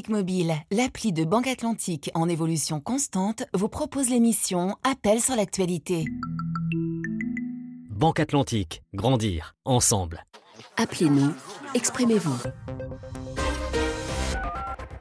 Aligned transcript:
Atlantique 0.00 0.16
Mobile, 0.16 0.54
l'appli 0.70 1.12
de 1.12 1.24
Banque 1.24 1.46
Atlantique 1.46 2.10
en 2.14 2.26
évolution 2.26 2.80
constante, 2.80 3.42
vous 3.52 3.68
propose 3.68 4.08
l'émission 4.08 4.74
Appel 4.82 5.20
sur 5.20 5.36
l'actualité. 5.36 6.06
Banque 7.90 8.18
Atlantique, 8.18 8.82
grandir 8.94 9.56
ensemble. 9.66 10.24
Appelez-nous, 10.78 11.34
exprimez-vous. 11.74 12.38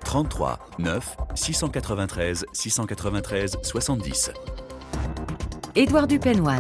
33 0.04 0.60
9 0.80 1.18
693 1.34 2.46
693 2.52 3.58
70. 3.64 4.32
Édouard 5.76 6.08
Dupenoit. 6.08 6.60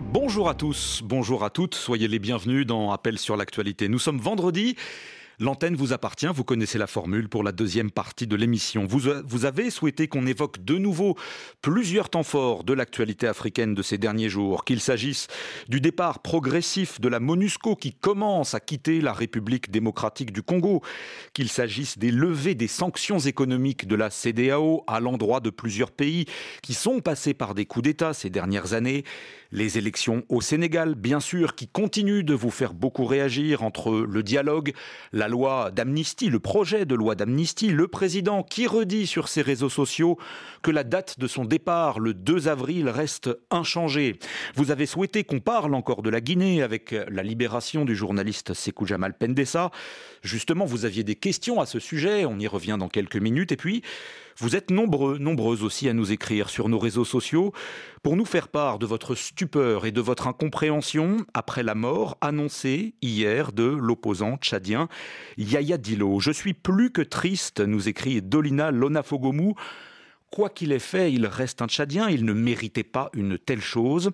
Bonjour 0.00 0.48
à 0.48 0.54
tous, 0.54 1.02
bonjour 1.04 1.44
à 1.44 1.50
toutes, 1.50 1.74
soyez 1.74 2.08
les 2.08 2.18
bienvenus 2.18 2.66
dans 2.66 2.92
Appel 2.92 3.18
sur 3.18 3.36
l'actualité. 3.36 3.88
Nous 3.88 3.98
sommes 3.98 4.18
vendredi. 4.18 4.74
L'antenne 5.38 5.76
vous 5.76 5.92
appartient, 5.92 6.26
vous 6.26 6.44
connaissez 6.44 6.78
la 6.78 6.86
formule 6.86 7.28
pour 7.28 7.42
la 7.42 7.52
deuxième 7.52 7.90
partie 7.90 8.26
de 8.26 8.36
l'émission. 8.36 8.86
Vous, 8.86 9.02
vous 9.26 9.44
avez 9.44 9.68
souhaité 9.68 10.08
qu'on 10.08 10.26
évoque 10.26 10.64
de 10.64 10.78
nouveau 10.78 11.14
plusieurs 11.60 12.08
temps 12.08 12.22
forts 12.22 12.64
de 12.64 12.72
l'actualité 12.72 13.26
africaine 13.26 13.74
de 13.74 13.82
ces 13.82 13.98
derniers 13.98 14.30
jours, 14.30 14.64
qu'il 14.64 14.80
s'agisse 14.80 15.26
du 15.68 15.82
départ 15.82 16.20
progressif 16.20 17.02
de 17.02 17.08
la 17.08 17.20
MONUSCO 17.20 17.76
qui 17.76 17.92
commence 17.92 18.54
à 18.54 18.60
quitter 18.60 19.02
la 19.02 19.12
République 19.12 19.70
démocratique 19.70 20.32
du 20.32 20.42
Congo, 20.42 20.80
qu'il 21.34 21.50
s'agisse 21.50 21.98
des 21.98 22.10
levées 22.10 22.54
des 22.54 22.68
sanctions 22.68 23.18
économiques 23.18 23.86
de 23.86 23.94
la 23.94 24.08
CDAO 24.08 24.84
à 24.86 25.00
l'endroit 25.00 25.40
de 25.40 25.50
plusieurs 25.50 25.90
pays 25.90 26.24
qui 26.62 26.72
sont 26.72 27.00
passés 27.00 27.34
par 27.34 27.54
des 27.54 27.66
coups 27.66 27.84
d'État 27.84 28.14
ces 28.14 28.30
dernières 28.30 28.72
années, 28.72 29.04
les 29.52 29.78
élections 29.78 30.24
au 30.28 30.40
Sénégal, 30.40 30.94
bien 30.94 31.20
sûr, 31.20 31.54
qui 31.54 31.68
continuent 31.68 32.24
de 32.24 32.34
vous 32.34 32.50
faire 32.50 32.74
beaucoup 32.74 33.04
réagir 33.04 33.62
entre 33.62 33.92
le 33.92 34.22
dialogue, 34.22 34.72
la 35.12 35.25
loi 35.28 35.70
d'amnistie, 35.70 36.28
le 36.28 36.38
projet 36.38 36.84
de 36.84 36.94
loi 36.94 37.14
d'amnistie, 37.14 37.68
le 37.68 37.88
président 37.88 38.42
qui 38.42 38.66
redit 38.66 39.06
sur 39.06 39.28
ses 39.28 39.42
réseaux 39.42 39.68
sociaux 39.68 40.18
que 40.62 40.70
la 40.70 40.84
date 40.84 41.18
de 41.18 41.26
son 41.26 41.44
départ, 41.44 42.00
le 42.00 42.14
2 42.14 42.48
avril, 42.48 42.88
reste 42.88 43.30
inchangée. 43.50 44.18
Vous 44.54 44.70
avez 44.70 44.86
souhaité 44.86 45.24
qu'on 45.24 45.40
parle 45.40 45.74
encore 45.74 46.02
de 46.02 46.10
la 46.10 46.20
Guinée 46.20 46.62
avec 46.62 46.94
la 47.08 47.22
libération 47.22 47.84
du 47.84 47.94
journaliste 47.96 48.54
Sekou 48.54 48.86
Jamal 48.86 49.14
Pendessa. 49.14 49.70
Justement, 50.22 50.64
vous 50.64 50.84
aviez 50.84 51.04
des 51.04 51.16
questions 51.16 51.60
à 51.60 51.66
ce 51.66 51.78
sujet, 51.78 52.24
on 52.24 52.38
y 52.38 52.46
revient 52.46 52.76
dans 52.78 52.88
quelques 52.88 53.16
minutes. 53.16 53.52
Et 53.52 53.56
puis, 53.56 53.82
vous 54.38 54.54
êtes 54.54 54.70
nombreux, 54.70 55.16
nombreuses 55.18 55.62
aussi 55.62 55.88
à 55.88 55.94
nous 55.94 56.12
écrire 56.12 56.50
sur 56.50 56.68
nos 56.68 56.78
réseaux 56.78 57.06
sociaux 57.06 57.52
pour 58.02 58.16
nous 58.16 58.26
faire 58.26 58.48
part 58.48 58.78
de 58.78 58.84
votre 58.84 59.14
stupeur 59.14 59.86
et 59.86 59.92
de 59.92 60.00
votre 60.02 60.26
incompréhension 60.26 61.18
après 61.32 61.62
la 61.62 61.74
mort 61.74 62.18
annoncée 62.20 62.94
hier 63.00 63.52
de 63.52 63.64
l'opposant 63.64 64.36
tchadien 64.36 64.88
Yaya 65.38 65.78
Dilo. 65.78 66.20
Je 66.20 66.32
suis 66.32 66.52
plus 66.52 66.90
que 66.90 67.00
triste, 67.02 67.60
nous 67.60 67.88
écrit 67.88 68.20
Dolina 68.20 68.70
Lonafogomou. 68.70 69.54
Quoi 70.30 70.50
qu'il 70.50 70.72
ait 70.72 70.80
fait, 70.80 71.12
il 71.12 71.24
reste 71.26 71.62
un 71.62 71.66
Tchadien, 71.66 72.10
il 72.10 72.24
ne 72.24 72.32
méritait 72.32 72.82
pas 72.82 73.10
une 73.14 73.38
telle 73.38 73.62
chose. 73.62 74.10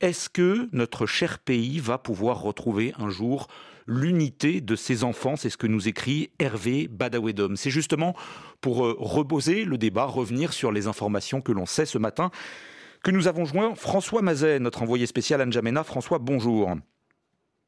Est-ce 0.00 0.30
que 0.30 0.68
notre 0.72 1.06
cher 1.06 1.38
pays 1.38 1.80
va 1.80 1.98
pouvoir 1.98 2.40
retrouver 2.40 2.94
un 2.98 3.10
jour 3.10 3.48
l'unité 3.86 4.60
de 4.60 4.76
ses 4.76 5.04
enfants. 5.04 5.36
C'est 5.36 5.50
ce 5.50 5.56
que 5.56 5.66
nous 5.66 5.88
écrit 5.88 6.30
Hervé 6.38 6.88
Badawedom. 6.88 7.56
C'est 7.56 7.70
justement 7.70 8.14
pour 8.60 8.84
euh, 8.84 8.96
reposer 8.98 9.64
le 9.64 9.78
débat, 9.78 10.04
revenir 10.04 10.52
sur 10.52 10.72
les 10.72 10.86
informations 10.86 11.40
que 11.40 11.52
l'on 11.52 11.66
sait 11.66 11.86
ce 11.86 11.98
matin, 11.98 12.30
que 13.02 13.10
nous 13.10 13.28
avons 13.28 13.44
joint 13.44 13.74
François 13.74 14.22
Mazet, 14.22 14.58
notre 14.58 14.82
envoyé 14.82 15.06
spécial 15.06 15.40
à 15.40 15.46
N'Djamena. 15.46 15.84
François, 15.84 16.18
bonjour. 16.18 16.70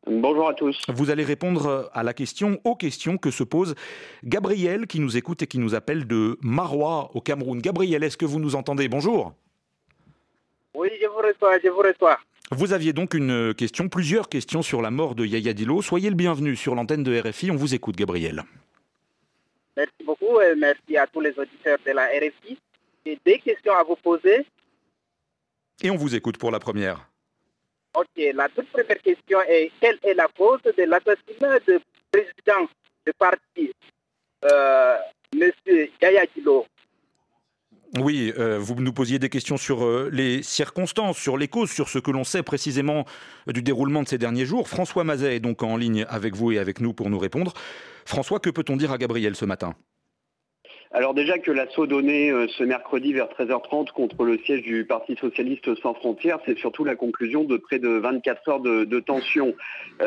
Bonjour 0.06 0.48
à 0.48 0.54
tous. 0.54 0.80
Vous 0.88 1.10
allez 1.10 1.24
répondre 1.24 1.90
à 1.92 2.02
la 2.02 2.14
question, 2.14 2.58
aux 2.64 2.76
questions 2.76 3.18
que 3.18 3.30
se 3.30 3.44
pose 3.44 3.74
Gabriel 4.24 4.86
qui 4.86 5.00
nous 5.00 5.16
écoute 5.16 5.42
et 5.42 5.46
qui 5.46 5.58
nous 5.58 5.74
appelle 5.74 6.06
de 6.06 6.38
Marois 6.40 7.10
au 7.14 7.20
Cameroun. 7.20 7.60
Gabriel, 7.60 8.02
est-ce 8.02 8.16
que 8.16 8.24
vous 8.24 8.40
nous 8.40 8.54
entendez? 8.54 8.88
Bonjour. 8.88 9.34
Oui, 10.74 10.88
je 11.00 11.06
vous 11.08 11.18
reçois, 11.18 11.58
je 11.62 11.68
vous 11.68 11.82
reçois. 11.82 12.18
Vous 12.50 12.72
aviez 12.72 12.94
donc 12.94 13.12
une 13.12 13.52
question, 13.52 13.90
plusieurs 13.90 14.30
questions 14.30 14.62
sur 14.62 14.80
la 14.80 14.90
mort 14.90 15.14
de 15.14 15.26
Yaya 15.26 15.52
Dilo. 15.52 15.82
Soyez 15.82 16.08
le 16.08 16.16
bienvenu 16.16 16.56
sur 16.56 16.74
l'antenne 16.74 17.02
de 17.02 17.20
RFI. 17.20 17.50
On 17.50 17.56
vous 17.56 17.74
écoute, 17.74 17.96
Gabriel. 17.96 18.42
Merci 19.76 20.04
beaucoup 20.04 20.40
et 20.40 20.54
merci 20.56 20.96
à 20.96 21.06
tous 21.06 21.20
les 21.20 21.38
auditeurs 21.38 21.78
de 21.84 21.92
la 21.92 22.06
RFI. 22.06 22.58
J'ai 23.04 23.18
des 23.22 23.38
questions 23.38 23.74
à 23.74 23.82
vous 23.82 23.96
poser. 23.96 24.46
Et 25.82 25.90
on 25.90 25.96
vous 25.96 26.14
écoute 26.14 26.38
pour 26.38 26.50
la 26.50 26.58
première. 26.58 27.06
Ok, 27.94 28.08
la 28.16 28.48
toute 28.48 28.68
première 28.68 29.02
question 29.02 29.40
est 29.42 29.70
quelle 29.78 29.98
est 30.02 30.14
la 30.14 30.28
cause 30.28 30.62
de 30.62 30.82
l'assassinat 30.84 31.58
du 31.60 31.78
président 32.10 32.66
du 33.06 33.12
parti, 33.18 33.72
euh, 34.44 34.96
M. 35.34 35.52
Yaya 36.00 36.24
Dilo? 36.34 36.66
Oui, 37.96 38.32
euh, 38.38 38.58
vous 38.58 38.74
nous 38.74 38.92
posiez 38.92 39.18
des 39.18 39.30
questions 39.30 39.56
sur 39.56 39.84
euh, 39.84 40.10
les 40.12 40.42
circonstances, 40.42 41.16
sur 41.16 41.38
les 41.38 41.48
causes, 41.48 41.70
sur 41.70 41.88
ce 41.88 41.98
que 41.98 42.10
l'on 42.10 42.24
sait 42.24 42.42
précisément 42.42 43.06
du 43.46 43.62
déroulement 43.62 44.02
de 44.02 44.08
ces 44.08 44.18
derniers 44.18 44.44
jours. 44.44 44.68
François 44.68 45.04
Mazet 45.04 45.36
est 45.36 45.40
donc 45.40 45.62
en 45.62 45.76
ligne 45.76 46.04
avec 46.08 46.36
vous 46.36 46.52
et 46.52 46.58
avec 46.58 46.80
nous 46.80 46.92
pour 46.92 47.08
nous 47.08 47.18
répondre. 47.18 47.54
François, 48.04 48.40
que 48.40 48.50
peut-on 48.50 48.76
dire 48.76 48.92
à 48.92 48.98
Gabriel 48.98 49.36
ce 49.36 49.46
matin? 49.46 49.74
Alors 50.92 51.14
déjà 51.14 51.38
que 51.38 51.50
l'assaut 51.50 51.86
donné 51.86 52.30
euh, 52.30 52.46
ce 52.48 52.64
mercredi 52.64 53.12
vers 53.12 53.28
13h30 53.28 53.92
contre 53.92 54.24
le 54.24 54.38
siège 54.38 54.62
du 54.62 54.84
Parti 54.84 55.16
socialiste 55.16 55.74
sans 55.82 55.94
frontières, 55.94 56.38
c'est 56.46 56.58
surtout 56.58 56.84
la 56.84 56.96
conclusion 56.96 57.44
de 57.44 57.56
près 57.56 57.78
de 57.78 57.88
24 57.88 58.48
heures 58.48 58.60
de, 58.60 58.84
de 58.84 59.00
tension. 59.00 59.54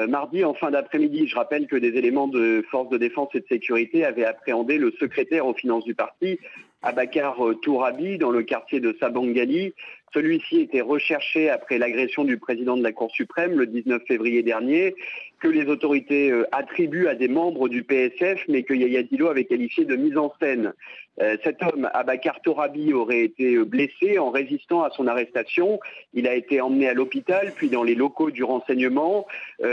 mardi, 0.08 0.44
en 0.44 0.54
fin 0.54 0.72
d'après-midi, 0.72 1.28
je 1.28 1.36
rappelle 1.36 1.68
que 1.68 1.76
des 1.76 1.90
éléments 1.98 2.28
de 2.28 2.64
forces 2.72 2.90
de 2.90 2.98
défense 2.98 3.30
et 3.34 3.40
de 3.40 3.48
sécurité 3.48 4.06
avaient 4.06 4.26
appréhendé 4.26 4.78
le 4.78 4.92
secrétaire 5.00 5.46
aux 5.46 5.54
finances 5.54 5.84
du 5.84 5.96
parti, 5.96 6.40
Abakar 6.82 7.38
Tourabi 7.62 8.18
dans 8.18 8.32
le 8.32 8.42
quartier 8.42 8.80
de 8.80 8.96
Sabangali. 9.00 9.74
Celui-ci 10.14 10.62
était 10.62 10.82
recherché 10.82 11.50
après 11.50 11.78
l'agression 11.78 12.24
du 12.24 12.38
président 12.38 12.76
de 12.76 12.84
la 12.84 12.92
Cour 12.92 13.12
suprême 13.12 13.58
le 13.58 13.68
19 13.68 14.02
février 14.08 14.44
dernier, 14.44 14.96
que 15.42 15.48
les 15.48 15.68
autorités 15.68 16.32
euh, 16.32 16.48
attribuent 16.52 17.08
à 17.08 17.16
des 17.16 17.28
membres 17.28 17.68
du 17.68 17.84
PSF, 17.84 18.40
mais 18.48 18.64
que 18.64 18.74
Yaya 18.74 19.04
Dilo 19.04 19.28
avait 19.28 19.46
qualifié 19.46 19.84
de 19.86 19.96
mise 19.96 20.18
en 20.18 20.34
scène. 20.40 20.74
Euh, 21.20 21.36
cet 21.44 21.62
homme, 21.64 21.90
Abakar 21.94 22.40
Torabi, 22.42 22.94
aurait 22.94 23.24
été 23.24 23.56
euh, 23.56 23.66
blessé 23.66 24.20
en 24.20 24.30
résistant 24.30 24.84
à 24.84 24.92
son 24.92 25.08
arrestation. 25.08 25.80
Il 26.14 26.28
a 26.28 26.36
été 26.36 26.62
emmené 26.62 26.88
à 26.88 26.94
l'hôpital, 26.94 27.52
puis 27.56 27.70
dans 27.70 27.84
les 27.84 27.96
locaux 27.96 28.32
du 28.32 28.44
renseignement. 28.44 29.28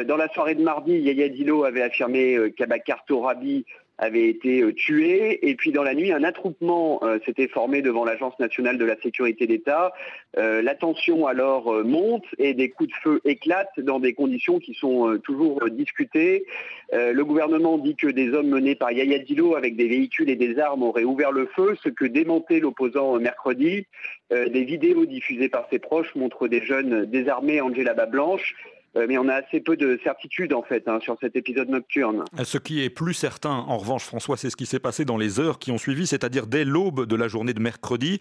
Dans 0.06 0.16
la 0.16 0.28
soirée 0.28 0.54
de 0.54 0.62
mardi, 0.62 0.92
Yaya 0.92 1.28
Dilo 1.28 1.64
avait 1.64 1.82
affirmé 1.82 2.52
qu'Abakar 2.56 3.04
Torabi 3.04 3.64
avait 3.98 4.28
été 4.28 4.62
euh, 4.62 4.72
tué. 4.72 5.48
Et 5.48 5.54
puis 5.54 5.72
dans 5.72 5.82
la 5.82 5.94
nuit, 5.94 6.12
un 6.12 6.25
attroupement 6.25 7.00
euh, 7.03 7.19
s'était 7.26 7.48
formé 7.48 7.82
devant 7.82 8.04
l'Agence 8.04 8.38
nationale 8.38 8.78
de 8.78 8.84
la 8.84 8.97
sécurité 9.00 9.47
d'État. 9.47 9.92
Euh, 10.38 10.62
la 10.62 10.75
tension 10.75 11.26
alors 11.26 11.84
monte 11.84 12.25
et 12.38 12.54
des 12.54 12.70
coups 12.70 12.91
de 12.91 12.94
feu 13.03 13.20
éclatent 13.25 13.78
dans 13.78 13.98
des 13.98 14.14
conditions 14.14 14.58
qui 14.58 14.75
sont 14.75 15.19
toujours 15.25 15.69
discutées. 15.70 16.44
le 16.92 17.22
gouvernement 17.22 17.78
dit 17.78 17.97
que 17.97 18.06
des 18.06 18.32
hommes 18.32 18.48
menés 18.48 18.75
par 18.75 18.92
Yaya 18.92 19.19
Dilo 19.19 19.56
avec 19.56 19.76
des 19.76 19.88
véhicules 19.88 20.31
et 20.31 20.37
des 20.37 20.58
armes 20.58 20.82
auraient 20.82 21.04
ouvert 21.04 21.32
le 21.32 21.47
feu, 21.47 21.76
ce 21.82 21.88
que 21.88 22.04
démentait 22.04 22.60
l'opposant 22.60 23.19
mercredi. 23.19 23.87
des 24.31 24.64
vidéos 24.64 25.06
diffusées 25.06 25.48
par 25.48 25.66
ses 25.70 25.78
proches 25.78 26.14
montrent 26.14 26.48
des 26.48 26.62
jeunes 26.62 27.06
désarmés 27.06 27.60
en 27.60 27.72
djellaba 27.72 28.06
blanche. 28.06 28.54
Euh, 28.54 28.77
mais 28.94 29.19
on 29.19 29.28
a 29.28 29.34
assez 29.34 29.60
peu 29.60 29.76
de 29.76 29.99
certitude 30.03 30.53
en 30.53 30.62
fait 30.62 30.88
hein, 30.88 30.99
sur 31.00 31.16
cet 31.21 31.37
épisode 31.37 31.69
nocturne. 31.69 32.25
Euh, 32.38 32.44
ce 32.44 32.59
qui 32.59 32.82
est 32.82 32.91
plus 32.91 33.15
certain, 33.15 33.50
en 33.50 33.78
revanche, 33.78 34.04
François, 34.04 34.37
c'est 34.37 34.50
ce 34.50 34.56
qui 34.56 34.66
s'est 34.66 34.78
passé 34.78 35.04
dans 35.04 35.16
les 35.16 35.41
heures 35.41 35.59
qui 35.59 35.71
ont 35.71 35.78
suivi, 35.78 36.06
c'est-à-dire 36.06 36.47
dès 36.47 36.65
l'aube 36.65 37.06
de 37.06 37.16
la 37.16 37.28
journée 37.28 37.54
de 37.54 37.60
mercredi, 37.60 38.19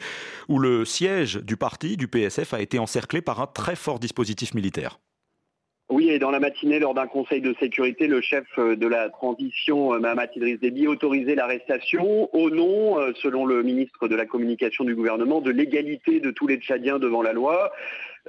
où 0.48 0.60
le 0.60 0.86
siège 0.86 1.38
du 1.38 1.58
parti, 1.58 1.98
du 1.98 2.08
PSF, 2.08 2.54
a 2.54 2.62
été 2.62 2.80
encerclé 2.80 3.22
par 3.22 3.42
un 3.42 3.48
très 3.48 3.76
fort 3.76 4.00
dispositif 4.00 4.54
militaire. 4.54 5.00
Oui, 5.90 6.09
et 6.09 6.20
dans 6.20 6.31
la 6.31 6.40
matinée, 6.40 6.80
lors 6.80 6.94
d'un 6.94 7.08
conseil 7.08 7.40
de 7.40 7.56
sécurité, 7.59 8.08
le 8.08 8.20
chef 8.20 8.46
euh, 8.58 8.75
de 8.75 8.88
la 8.88 9.09
transition, 9.09 9.98
Mahamat 10.00 10.28
Idriss 10.36 10.59
Déby, 10.59 10.88
autorisé 10.88 11.34
l'arrestation 11.34 12.30
au 12.36 12.50
nom, 12.50 12.98
selon 13.16 13.45
le 13.45 13.63
ministre 13.63 14.07
de 14.07 14.16
la 14.16 14.25
Communication 14.25 14.84
du 14.84 14.95
gouvernement, 14.95 15.39
de 15.39 15.51
l'égalité 15.51 16.19
de 16.19 16.31
tous 16.31 16.48
les 16.48 16.57
Tchadiens 16.57 17.00
devant 17.00 17.22
la 17.22 17.31
loi. 17.34 17.72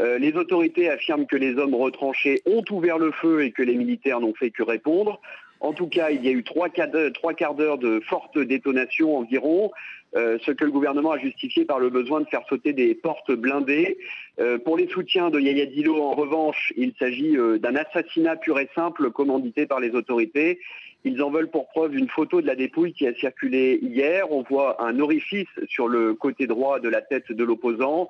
Euh, 0.01 0.19
les 0.19 0.37
autorités 0.37 0.89
affirment 0.89 1.27
que 1.27 1.37
les 1.37 1.57
hommes 1.57 1.75
retranchés 1.75 2.43
ont 2.47 2.63
ouvert 2.71 2.99
le 2.99 3.11
feu 3.11 3.43
et 3.43 3.51
que 3.51 3.63
les 3.63 3.75
militaires 3.75 4.21
n'ont 4.21 4.35
fait 4.35 4.51
que 4.51 4.63
répondre. 4.63 5.21
En 5.61 5.73
tout 5.73 5.89
cas, 5.89 6.11
il 6.11 6.25
y 6.25 6.29
a 6.29 6.33
eu 6.33 6.45
trois 6.45 6.69
quarts 6.69 7.55
d'heure 7.55 7.79
de 7.79 8.01
fortes 8.01 8.39
détonations 8.39 9.17
environ, 9.17 9.71
euh, 10.17 10.39
ce 10.45 10.53
que 10.53 10.65
le 10.65 10.71
gouvernement 10.71 11.13
a 11.13 11.19
justifié 11.19 11.65
par 11.65 11.79
le 11.79 11.91
besoin 11.91 12.21
de 12.21 12.27
faire 12.27 12.43
sauter 12.49 12.73
des 12.73 12.95
portes 12.95 13.33
blindées. 13.33 13.99
Euh, 14.41 14.59
pour 14.59 14.77
les 14.77 14.89
soutiens 14.89 15.31
de 15.31 15.41
Yaya 15.41 15.67
Dilo, 15.67 16.01
en 16.03 16.15
revanche, 16.15 16.73
il 16.77 16.93
s'agit 16.99 17.37
d'un 17.61 17.77
assassinat 17.77 18.37
pur 18.37 18.59
et 18.59 18.69
simple 18.75 19.11
commandité 19.11 19.67
par 19.67 19.81
les 19.81 19.91
autorités. 19.91 20.61
Ils 21.05 21.23
en 21.23 21.31
veulent 21.31 21.51
pour 21.51 21.69
preuve 21.69 21.97
une 21.97 22.09
photo 22.09 22.41
de 22.41 22.47
la 22.47 22.57
dépouille 22.57 22.93
qui 22.93 23.07
a 23.07 23.15
circulé 23.15 23.79
hier. 23.83 24.31
On 24.33 24.43
voit 24.43 24.83
un 24.83 24.99
orifice 24.99 25.49
sur 25.69 25.89
le 25.89 26.15
côté 26.15 26.47
droit 26.47 26.81
de 26.81 26.89
la 26.89 27.03
tête 27.03 27.31
de 27.31 27.45
l'opposant. 27.45 28.09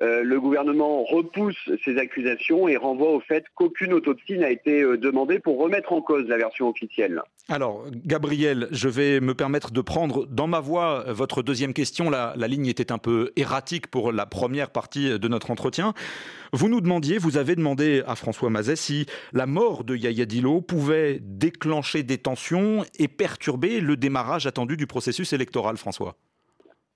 Le 0.00 0.38
gouvernement 0.38 1.04
repousse 1.04 1.56
ces 1.84 1.98
accusations 1.98 2.68
et 2.68 2.76
renvoie 2.76 3.10
au 3.10 3.20
fait 3.20 3.44
qu'aucune 3.54 3.92
autopsie 3.92 4.38
n'a 4.38 4.50
été 4.50 4.82
demandée 4.96 5.38
pour 5.38 5.58
remettre 5.58 5.92
en 5.92 6.00
cause 6.00 6.26
la 6.28 6.36
version 6.36 6.68
officielle. 6.68 7.20
Alors, 7.48 7.84
Gabriel, 8.04 8.68
je 8.70 8.88
vais 8.88 9.20
me 9.20 9.34
permettre 9.34 9.72
de 9.72 9.80
prendre 9.80 10.26
dans 10.26 10.46
ma 10.46 10.60
voix 10.60 11.04
votre 11.08 11.42
deuxième 11.42 11.72
question. 11.72 12.10
La, 12.10 12.34
la 12.36 12.46
ligne 12.46 12.66
était 12.66 12.92
un 12.92 12.98
peu 12.98 13.32
erratique 13.36 13.88
pour 13.88 14.12
la 14.12 14.26
première 14.26 14.70
partie 14.70 15.18
de 15.18 15.28
notre 15.28 15.50
entretien. 15.50 15.94
Vous 16.52 16.68
nous 16.68 16.80
demandiez, 16.80 17.18
vous 17.18 17.36
avez 17.36 17.56
demandé 17.56 18.02
à 18.06 18.14
François 18.14 18.50
Mazet 18.50 18.76
si 18.76 19.06
la 19.32 19.46
mort 19.46 19.84
de 19.84 19.96
Yaya 19.96 20.24
Dilo 20.24 20.60
pouvait 20.60 21.18
déclencher 21.20 22.02
des 22.02 22.18
tensions 22.18 22.84
et 22.98 23.08
perturber 23.08 23.80
le 23.80 23.96
démarrage 23.96 24.46
attendu 24.46 24.76
du 24.76 24.86
processus 24.86 25.32
électoral, 25.32 25.76
François. 25.76 26.16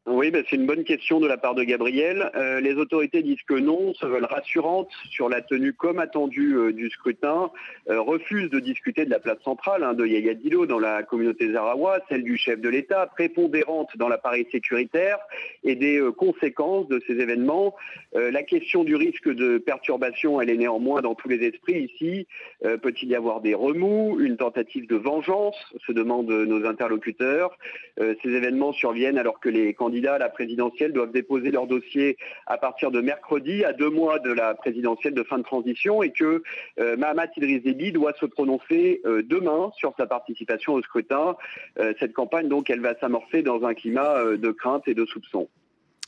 Oui, 0.04 0.32
ben, 0.32 0.43
c'est 0.50 0.56
une 0.56 0.66
bonne 0.66 0.82
question 0.82 1.20
de 1.20 1.28
la 1.28 1.37
part 1.37 1.54
de 1.54 1.62
Gabriel. 1.62 2.32
Euh, 2.34 2.58
les 2.58 2.75
autorités 2.75 3.22
disent 3.22 3.43
que 3.46 3.54
non, 3.54 3.94
se 3.94 4.04
veulent 4.04 4.25
rassurantes 4.25 4.90
sur 5.12 5.28
la 5.28 5.43
tenue 5.43 5.75
comme 5.75 6.00
attendue 6.00 6.56
euh, 6.56 6.72
du 6.72 6.90
scrutin, 6.90 7.52
euh, 7.88 8.00
refusent 8.00 8.50
de 8.50 8.58
discuter 8.58 9.04
de 9.04 9.10
la 9.10 9.20
place 9.20 9.38
centrale 9.44 9.84
hein, 9.84 9.94
de 9.94 10.04
Yaya 10.04 10.34
Dilo 10.34 10.66
dans 10.66 10.81
la 10.81 11.04
communauté 11.04 11.52
Zarawa, 11.52 12.00
celle 12.08 12.25
du 12.25 12.37
chef 12.37 12.60
de 12.60 12.69
l'État, 12.69 13.06
prépondérante 13.06 13.96
dans 13.96 14.08
l'appareil 14.08 14.44
sécuritaire 14.50 15.19
et 15.62 15.76
des 15.76 16.02
conséquences 16.16 16.88
de 16.88 17.00
ces 17.06 17.20
événements. 17.20 17.76
la 18.14 18.43
question 18.43 18.82
du 18.82 18.96
risque 18.96 19.28
de 19.28 19.58
perturbation, 19.58 20.40
elle 20.40 20.50
est 20.50 20.56
néanmoins 20.56 21.00
dans 21.00 21.14
tous 21.14 21.28
les 21.28 21.46
esprits 21.46 21.88
ici. 21.94 22.26
Peut-il 22.60 23.08
y 23.08 23.14
avoir 23.14 23.40
des 23.40 23.54
remous, 23.54 24.19
une 24.19 24.37
tentative 24.37 24.88
de 24.88 24.96
vengeance, 24.96 25.56
se 25.87 25.93
demandent 25.93 26.31
nos 26.31 26.66
interlocuteurs. 26.66 27.56
ces 27.99 28.28
événements 28.28 28.72
surviennent 28.72 29.19
alors 29.19 29.38
que 29.38 29.49
les 29.49 29.75
candidats 29.75 29.91
candidats 29.92 30.14
à 30.14 30.18
la 30.18 30.30
présidentielle 30.30 30.94
doivent 30.94 31.12
déposer 31.12 31.50
leur 31.50 31.66
dossier 31.66 32.16
à 32.46 32.56
partir 32.56 32.90
de 32.90 33.02
mercredi, 33.02 33.62
à 33.62 33.74
deux 33.74 33.90
mois 33.90 34.18
de 34.20 34.32
la 34.32 34.54
présidentielle 34.54 35.12
de 35.12 35.22
fin 35.22 35.36
de 35.36 35.42
transition, 35.42 36.02
et 36.02 36.12
que 36.12 36.42
euh, 36.80 36.96
Mahamat 36.96 37.28
Idriss 37.36 37.62
Déby 37.62 37.92
doit 37.92 38.14
se 38.14 38.24
prononcer 38.24 39.02
euh, 39.04 39.22
demain 39.22 39.70
sur 39.76 39.92
sa 39.98 40.06
participation 40.06 40.72
au 40.72 40.80
scrutin. 40.80 41.36
Euh, 41.78 41.92
cette 42.00 42.14
campagne, 42.14 42.48
donc, 42.48 42.70
elle 42.70 42.80
va 42.80 42.98
s'amorcer 42.98 43.42
dans 43.42 43.64
un 43.64 43.74
climat 43.74 44.24
de 44.24 44.50
crainte 44.50 44.88
et 44.88 44.94
de 44.94 45.04
soupçon. 45.04 45.48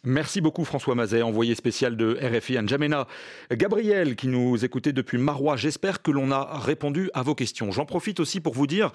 Merci 0.07 0.43
beaucoup 0.43 0.67
François 0.67 0.95
Mazet, 0.95 1.23
envoyé 1.23 1.55
spécial 1.55 1.97
de 1.97 2.19
RFI 2.21 2.59
N'Djamena. 2.59 3.07
Gabriel, 3.51 4.17
qui 4.17 4.29
nous 4.29 4.63
écoutait 4.63 4.93
depuis 4.93 5.17
Marois, 5.17 5.57
j'espère 5.57 6.03
que 6.03 6.11
l'on 6.11 6.31
a 6.31 6.59
répondu 6.59 7.09
à 7.15 7.23
vos 7.23 7.35
questions. 7.35 7.73
J'en 7.73 7.87
profite 7.87 8.21
aussi 8.21 8.41
pour 8.41 8.53
vous 8.53 8.67
dire, 8.67 8.93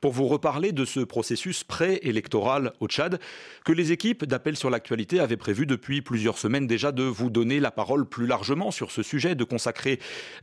pour 0.00 0.12
vous 0.12 0.28
reparler 0.28 0.70
de 0.70 0.84
ce 0.84 1.00
processus 1.00 1.64
préélectoral 1.64 2.74
au 2.78 2.86
Tchad, 2.86 3.18
que 3.64 3.72
les 3.72 3.90
équipes 3.90 4.24
d'Appel 4.24 4.56
sur 4.56 4.70
l'actualité 4.70 5.18
avaient 5.18 5.36
prévu 5.36 5.66
depuis 5.66 6.00
plusieurs 6.00 6.38
semaines 6.38 6.68
déjà 6.68 6.92
de 6.92 7.02
vous 7.02 7.28
donner 7.28 7.58
la 7.58 7.72
parole 7.72 8.06
plus 8.06 8.28
largement 8.28 8.70
sur 8.70 8.92
ce 8.92 9.02
sujet, 9.02 9.34
de 9.34 9.42
consacrer 9.42 9.98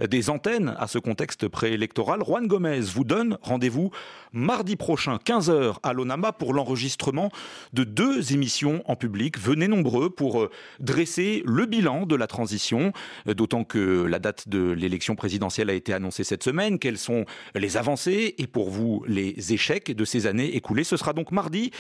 des 0.06 0.30
antennes 0.30 0.76
à 0.80 0.88
ce 0.88 1.00
contexte 1.00 1.48
préélectoral. 1.48 2.26
Juan 2.26 2.46
Gomez 2.46 2.82
vous 2.82 3.06
donne 3.06 3.38
rendez-vous 3.42 3.92
mardi 4.34 4.76
prochain, 4.76 5.18
15h, 5.26 5.78
à 5.82 5.94
l'ONAMA 5.94 6.34
pour 6.34 6.54
l'enregistrement 6.54 7.32
de 7.72 7.86
deux 7.86 8.34
émissions 8.34 8.84
en 8.86 8.98
public. 8.98 9.40
Venez 9.40 9.70
nombreux 9.70 10.09
pour 10.10 10.42
euh, 10.42 10.50
dresser 10.80 11.44
le 11.46 11.66
bilan 11.66 12.06
de 12.06 12.16
la 12.16 12.28
transition, 12.28 12.92
euh, 13.28 13.34
d'autant 13.34 13.64
que 13.64 14.04
la 14.04 14.20
date 14.20 14.50
de 14.50 14.72
l'élection 14.72 15.16
présidentielle 15.16 15.70
a 15.70 15.74
été 15.74 15.94
annoncée 15.94 16.24
cette 16.24 16.44
semaine, 16.44 16.80
quelles 16.80 16.98
sont 16.98 17.26
les 17.56 17.78
avancées 17.78 18.36
et 18.38 18.48
pour 18.48 18.70
vous 18.70 19.04
les 19.08 19.54
échecs 19.54 19.96
de 19.96 20.06
ces 20.06 20.28
années 20.28 20.56
écoulées? 20.56 20.84
Ce 20.84 20.98
sera 20.98 21.14
donc 21.14 21.32
mardi, 21.32 21.72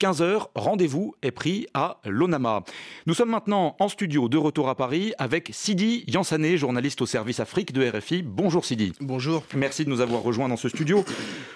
15h, 0.00 0.48
rendez-vous 0.54 1.14
est 1.22 1.30
pris 1.30 1.66
à 1.74 2.00
l'ONAMA. 2.04 2.64
Nous 3.06 3.14
sommes 3.14 3.30
maintenant 3.30 3.76
en 3.78 3.88
studio 3.88 4.28
de 4.28 4.36
retour 4.36 4.68
à 4.68 4.74
Paris 4.74 5.12
avec 5.18 5.50
Sidi 5.52 6.04
Yansané, 6.06 6.56
journaliste 6.56 7.02
au 7.02 7.06
service 7.06 7.40
Afrique 7.40 7.72
de 7.72 7.88
RFI. 7.88 8.22
Bonjour 8.22 8.64
Sidi. 8.64 8.92
Bonjour. 9.00 9.44
Merci 9.54 9.84
de 9.84 9.90
nous 9.90 10.00
avoir 10.00 10.22
rejoints 10.22 10.48
dans 10.48 10.56
ce 10.56 10.68
studio 10.68 11.04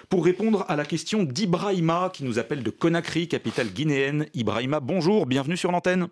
pour 0.09 0.25
répondre 0.25 0.65
à 0.67 0.75
la 0.75 0.85
question 0.85 1.23
d'Ibrahima 1.23 2.11
qui 2.13 2.23
nous 2.23 2.39
appelle 2.39 2.63
de 2.63 2.69
Conakry, 2.69 3.27
capitale 3.27 3.69
guinéenne. 3.69 4.27
Ibrahima, 4.33 4.79
bonjour, 4.79 5.25
bienvenue 5.25 5.57
sur 5.57 5.71
l'antenne. 5.71 6.07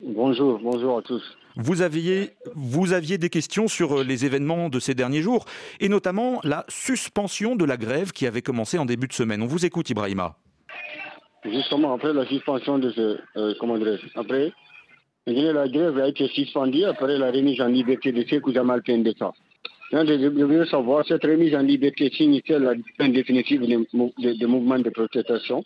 Bonjour, 0.00 0.58
bonjour 0.62 0.98
à 0.98 1.02
tous. 1.02 1.22
Vous 1.56 1.80
aviez, 1.80 2.32
vous 2.54 2.92
aviez 2.92 3.16
des 3.16 3.30
questions 3.30 3.66
sur 3.66 4.00
euh, 4.00 4.04
les 4.04 4.26
événements 4.26 4.68
de 4.68 4.78
ces 4.78 4.94
derniers 4.94 5.22
jours, 5.22 5.46
et 5.80 5.88
notamment 5.88 6.38
la 6.44 6.66
suspension 6.68 7.56
de 7.56 7.64
la 7.64 7.78
grève 7.78 8.12
qui 8.12 8.26
avait 8.26 8.42
commencé 8.42 8.76
en 8.76 8.84
début 8.84 9.08
de 9.08 9.14
semaine. 9.14 9.42
On 9.42 9.46
vous 9.46 9.64
écoute, 9.64 9.88
Ibrahima. 9.88 10.36
Justement, 11.44 11.94
après 11.94 12.12
la 12.12 12.26
suspension 12.26 12.78
de 12.78 12.90
ce. 12.90 13.18
Euh, 13.38 13.54
comment 13.58 13.78
Après, 14.16 14.52
la 15.26 15.68
grève 15.68 15.98
a 15.98 16.08
été 16.08 16.28
suspendue 16.28 16.84
après 16.84 17.16
la 17.16 17.30
remise 17.30 17.60
en 17.62 17.68
liberté 17.68 18.12
de 18.12 18.22
Sekou 18.28 18.52
Jamal 18.52 18.82
Pendessa. 18.82 19.32
Je 19.92 20.44
veux 20.44 20.66
savoir, 20.66 21.06
cette 21.06 21.24
remise 21.24 21.54
en 21.54 21.62
liberté 21.62 22.10
signifie 22.10 22.52
la 22.52 22.74
fin 22.98 23.08
définitive 23.08 23.62
des 23.62 24.46
mouvements 24.46 24.78
de 24.78 24.90
protestation? 24.90 25.64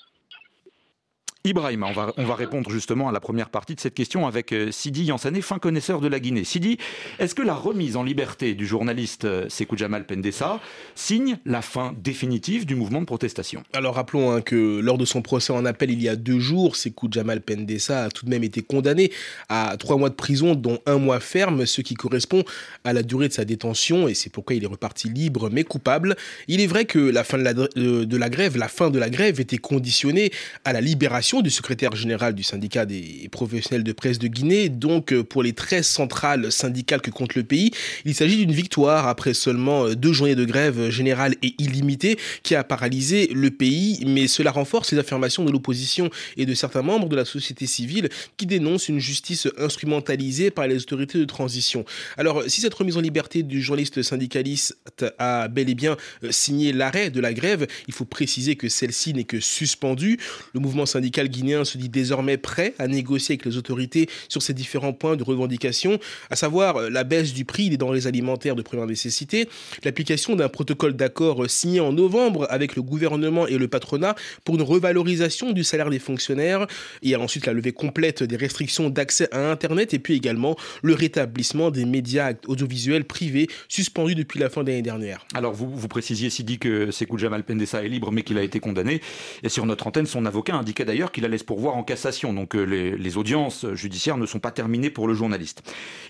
Ibrahim, 1.42 1.84
on 1.84 1.92
va, 1.92 2.12
on 2.18 2.24
va 2.24 2.34
répondre 2.34 2.70
justement 2.70 3.08
à 3.08 3.12
la 3.12 3.20
première 3.20 3.48
partie 3.48 3.74
de 3.74 3.80
cette 3.80 3.94
question 3.94 4.26
avec 4.26 4.52
euh, 4.52 4.70
Sidi 4.70 5.04
Yansané, 5.04 5.40
fin 5.40 5.58
connaisseur 5.58 6.02
de 6.02 6.06
la 6.06 6.20
Guinée. 6.20 6.44
Sidi, 6.44 6.76
est-ce 7.18 7.34
que 7.34 7.40
la 7.40 7.54
remise 7.54 7.96
en 7.96 8.02
liberté 8.02 8.52
du 8.52 8.66
journaliste 8.66 9.24
euh, 9.24 9.48
Sekou 9.48 9.74
Jamal 9.74 10.04
Pendessa 10.04 10.60
signe 10.94 11.38
la 11.46 11.62
fin 11.62 11.94
définitive 11.96 12.66
du 12.66 12.74
mouvement 12.74 13.00
de 13.00 13.06
protestation? 13.06 13.62
Alors 13.72 13.94
rappelons 13.94 14.32
hein, 14.32 14.42
que 14.42 14.80
lors 14.80 14.98
de 14.98 15.06
son 15.06 15.22
procès 15.22 15.54
en 15.54 15.64
appel 15.64 15.90
il 15.90 16.02
y 16.02 16.10
a 16.10 16.16
deux 16.16 16.40
jours, 16.40 16.76
Sekou 16.76 17.08
Jamal 17.10 17.40
Pendessa 17.40 18.04
a 18.04 18.10
tout 18.10 18.26
de 18.26 18.30
même 18.30 18.44
été 18.44 18.60
condamné 18.60 19.10
à 19.48 19.78
trois 19.78 19.96
mois 19.96 20.10
de 20.10 20.16
prison, 20.16 20.54
dont 20.54 20.80
un 20.84 20.98
mois 20.98 21.20
ferme, 21.20 21.64
ce 21.64 21.80
qui 21.80 21.94
correspond 21.94 22.44
à 22.84 22.92
la 22.92 23.02
durée 23.02 23.28
de 23.28 23.32
sa 23.32 23.46
détention, 23.46 24.08
et 24.08 24.14
c'est 24.14 24.30
pourquoi 24.30 24.56
il 24.56 24.64
est 24.64 24.66
reparti 24.66 25.08
libre 25.08 25.48
mais 25.50 25.64
coupable. 25.64 26.16
Il 26.48 26.60
est 26.60 26.66
vrai 26.66 26.84
que 26.84 26.98
la 26.98 28.28
grève, 28.28 28.58
la 28.58 28.68
fin 28.68 28.90
de 28.90 28.98
la 28.98 29.08
grève 29.08 29.40
était 29.40 29.56
conditionnée 29.56 30.32
à 30.66 30.74
la 30.74 30.82
libération 30.82 31.29
du 31.38 31.50
secrétaire 31.50 31.94
général 31.94 32.34
du 32.34 32.42
syndicat 32.42 32.84
des 32.86 33.28
professionnels 33.30 33.84
de 33.84 33.92
presse 33.92 34.18
de 34.18 34.26
Guinée. 34.26 34.68
Donc, 34.68 35.12
euh, 35.12 35.22
pour 35.22 35.44
les 35.44 35.52
13 35.52 35.86
centrales 35.86 36.50
syndicales 36.50 37.00
que 37.00 37.10
compte 37.10 37.36
le 37.36 37.44
pays, 37.44 37.70
il 38.04 38.14
s'agit 38.14 38.36
d'une 38.36 38.52
victoire 38.52 39.06
après 39.06 39.32
seulement 39.32 39.86
euh, 39.86 39.94
deux 39.94 40.12
journées 40.12 40.34
de 40.34 40.44
grève 40.44 40.90
générale 40.90 41.36
et 41.42 41.54
illimitée 41.58 42.18
qui 42.42 42.56
a 42.56 42.64
paralysé 42.64 43.30
le 43.32 43.50
pays. 43.52 44.02
Mais 44.06 44.26
cela 44.26 44.50
renforce 44.50 44.90
les 44.90 44.98
affirmations 44.98 45.44
de 45.44 45.52
l'opposition 45.52 46.10
et 46.36 46.46
de 46.46 46.54
certains 46.54 46.82
membres 46.82 47.08
de 47.08 47.16
la 47.16 47.24
société 47.24 47.66
civile 47.66 48.08
qui 48.36 48.46
dénoncent 48.46 48.88
une 48.88 48.98
justice 48.98 49.46
instrumentalisée 49.56 50.50
par 50.50 50.66
les 50.66 50.78
autorités 50.78 51.18
de 51.18 51.24
transition. 51.24 51.84
Alors, 52.16 52.42
si 52.48 52.60
cette 52.60 52.74
remise 52.74 52.96
en 52.96 53.00
liberté 53.00 53.44
du 53.44 53.62
journaliste 53.62 54.02
syndicaliste 54.02 54.76
a 55.18 55.46
bel 55.46 55.70
et 55.70 55.74
bien 55.74 55.96
euh, 56.24 56.32
signé 56.32 56.72
l'arrêt 56.72 57.10
de 57.10 57.20
la 57.20 57.32
grève, 57.32 57.68
il 57.86 57.94
faut 57.94 58.04
préciser 58.04 58.56
que 58.56 58.68
celle-ci 58.68 59.14
n'est 59.14 59.24
que 59.24 59.38
suspendue. 59.38 60.18
Le 60.54 60.60
mouvement 60.60 60.86
syndical 60.86 61.19
guinéen 61.28 61.64
se 61.64 61.78
dit 61.78 61.88
désormais 61.88 62.36
prêt 62.36 62.74
à 62.78 62.88
négocier 62.88 63.34
avec 63.34 63.46
les 63.46 63.56
autorités 63.56 64.08
sur 64.28 64.42
ces 64.42 64.54
différents 64.54 64.92
points 64.92 65.16
de 65.16 65.22
revendication, 65.22 65.98
à 66.30 66.36
savoir 66.36 66.76
euh, 66.76 66.90
la 66.90 67.04
baisse 67.04 67.32
du 67.32 67.44
prix 67.44 67.70
des 67.70 67.76
denrées 67.76 68.06
alimentaires 68.06 68.56
de 68.56 68.62
première 68.62 68.86
nécessité, 68.86 69.48
l'application 69.84 70.36
d'un 70.36 70.48
protocole 70.48 70.94
d'accord 70.94 71.44
euh, 71.44 71.48
signé 71.48 71.80
en 71.80 71.92
novembre 71.92 72.46
avec 72.50 72.76
le 72.76 72.82
gouvernement 72.82 73.46
et 73.46 73.58
le 73.58 73.68
patronat 73.68 74.14
pour 74.44 74.56
une 74.56 74.62
revalorisation 74.62 75.52
du 75.52 75.64
salaire 75.64 75.90
des 75.90 75.98
fonctionnaires, 75.98 76.66
et 77.02 77.16
ensuite 77.16 77.46
la 77.46 77.52
levée 77.52 77.72
complète 77.72 78.22
des 78.22 78.36
restrictions 78.36 78.90
d'accès 78.90 79.28
à 79.32 79.50
Internet, 79.50 79.94
et 79.94 79.98
puis 79.98 80.14
également 80.14 80.56
le 80.82 80.94
rétablissement 80.94 81.70
des 81.70 81.84
médias 81.84 82.32
audiovisuels 82.46 83.04
privés 83.04 83.48
suspendus 83.68 84.14
depuis 84.14 84.40
la 84.40 84.50
fin 84.50 84.62
de 84.62 84.68
l'année 84.68 84.82
dernière. 84.82 85.26
Alors 85.34 85.52
vous, 85.52 85.70
vous 85.70 85.88
précisiez, 85.88 86.30
dit 86.42 86.58
que 86.58 86.90
Sekou 86.90 87.18
Jamal 87.18 87.44
Pendessa 87.44 87.84
est 87.84 87.88
libre 87.88 88.12
mais 88.12 88.22
qu'il 88.22 88.38
a 88.38 88.42
été 88.42 88.60
condamné, 88.60 89.00
et 89.42 89.48
sur 89.48 89.66
notre 89.66 89.86
antenne, 89.86 90.06
son 90.06 90.26
avocat 90.26 90.54
indiquait 90.54 90.84
d'ailleurs 90.84 91.09
qu'il 91.10 91.22
la 91.22 91.28
laisse 91.28 91.42
pourvoir 91.42 91.76
en 91.76 91.82
cassation. 91.82 92.32
Donc 92.32 92.54
euh, 92.54 92.64
les, 92.64 93.16
audiences 93.16 93.66
judiciaires 93.74 94.16
ne 94.16 94.26
sont 94.26 94.38
pas 94.38 94.50
terminées 94.50 94.90
pour 94.90 95.08
le 95.08 95.14
journaliste. 95.14 95.62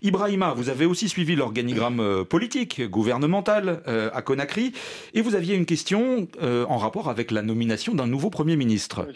Ibrahima, 0.03 0.53
vous 0.55 0.69
avez 0.69 0.85
aussi 0.85 1.09
suivi 1.09 1.35
l'organigramme 1.35 2.01
euh, 2.01 2.25
politique, 2.25 2.83
gouvernemental 2.89 3.83
euh, 3.89 4.11
à 4.13 4.23
Conakry, 4.23 4.73
et 5.15 5.23
vous 5.23 5.35
aviez 5.35 5.57
une 5.57 5.67
question 5.67 6.29
en 6.43 6.77
rapport 6.77 7.09
avec 7.09 7.31
la 7.31 7.43
nomination 7.43 7.95
d'un 7.95 8.07
nouveau 8.07 8.31
Premier 8.31 8.57
ministre. 8.57 9.07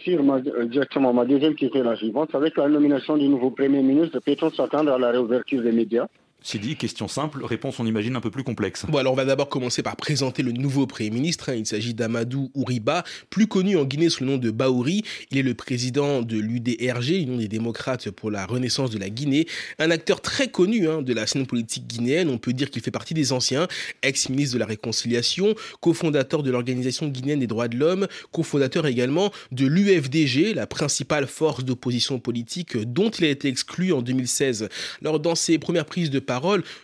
Exactement. 0.62 1.12
Ma 1.12 1.24
deuxième 1.24 1.54
question 1.54 1.80
est 1.80 1.84
la 1.84 1.96
suivante. 1.96 2.34
Avec 2.34 2.56
la 2.56 2.68
nomination 2.68 3.16
du 3.16 3.28
nouveau 3.28 3.50
Premier 3.50 3.82
ministre, 3.82 4.18
peut-on 4.20 4.50
s'attendre 4.50 4.92
à 4.92 4.98
la 4.98 5.10
réouverture 5.10 5.62
des 5.62 5.72
médias? 5.72 6.06
Sidi, 6.46 6.76
question 6.76 7.08
simple, 7.08 7.42
réponse 7.42 7.80
on 7.80 7.86
imagine 7.86 8.16
un 8.16 8.20
peu 8.20 8.30
plus 8.30 8.44
complexe. 8.44 8.84
Bon, 8.86 8.98
alors 8.98 9.14
on 9.14 9.16
va 9.16 9.24
d'abord 9.24 9.48
commencer 9.48 9.82
par 9.82 9.96
présenter 9.96 10.42
le 10.42 10.52
nouveau 10.52 10.86
Premier 10.86 11.08
ministre. 11.08 11.48
Hein. 11.48 11.54
Il 11.54 11.64
s'agit 11.64 11.94
d'Amadou 11.94 12.50
Ouriba, 12.52 13.02
plus 13.30 13.46
connu 13.46 13.78
en 13.78 13.86
Guinée 13.86 14.10
sous 14.10 14.24
le 14.24 14.30
nom 14.30 14.36
de 14.36 14.50
Baouri. 14.50 15.04
Il 15.30 15.38
est 15.38 15.42
le 15.42 15.54
président 15.54 16.20
de 16.20 16.36
l'UDRG, 16.36 17.12
l'Union 17.12 17.38
des 17.38 17.48
démocrates 17.48 18.10
pour 18.10 18.30
la 18.30 18.44
renaissance 18.44 18.90
de 18.90 18.98
la 18.98 19.08
Guinée. 19.08 19.46
Un 19.78 19.90
acteur 19.90 20.20
très 20.20 20.48
connu 20.48 20.86
hein, 20.86 21.00
de 21.00 21.14
la 21.14 21.26
scène 21.26 21.46
politique 21.46 21.86
guinéenne. 21.86 22.28
On 22.28 22.36
peut 22.36 22.52
dire 22.52 22.70
qu'il 22.70 22.82
fait 22.82 22.90
partie 22.90 23.14
des 23.14 23.32
anciens, 23.32 23.66
ex-ministre 24.02 24.52
de 24.52 24.60
la 24.60 24.66
Réconciliation, 24.66 25.54
cofondateur 25.80 26.42
de 26.42 26.50
l'Organisation 26.50 27.08
guinéenne 27.08 27.40
des 27.40 27.46
droits 27.46 27.68
de 27.68 27.78
l'homme, 27.78 28.06
cofondateur 28.32 28.86
également 28.86 29.32
de 29.50 29.64
l'UFDG, 29.64 30.52
la 30.52 30.66
principale 30.66 31.26
force 31.26 31.64
d'opposition 31.64 32.18
politique 32.18 32.76
dont 32.76 33.08
il 33.08 33.24
a 33.24 33.28
été 33.28 33.48
exclu 33.48 33.94
en 33.94 34.02
2016. 34.02 34.68
Alors 35.00 35.20
dans 35.20 35.34
ses 35.34 35.58
premières 35.58 35.86
prises 35.86 36.10
de 36.10 36.18
parole, 36.18 36.33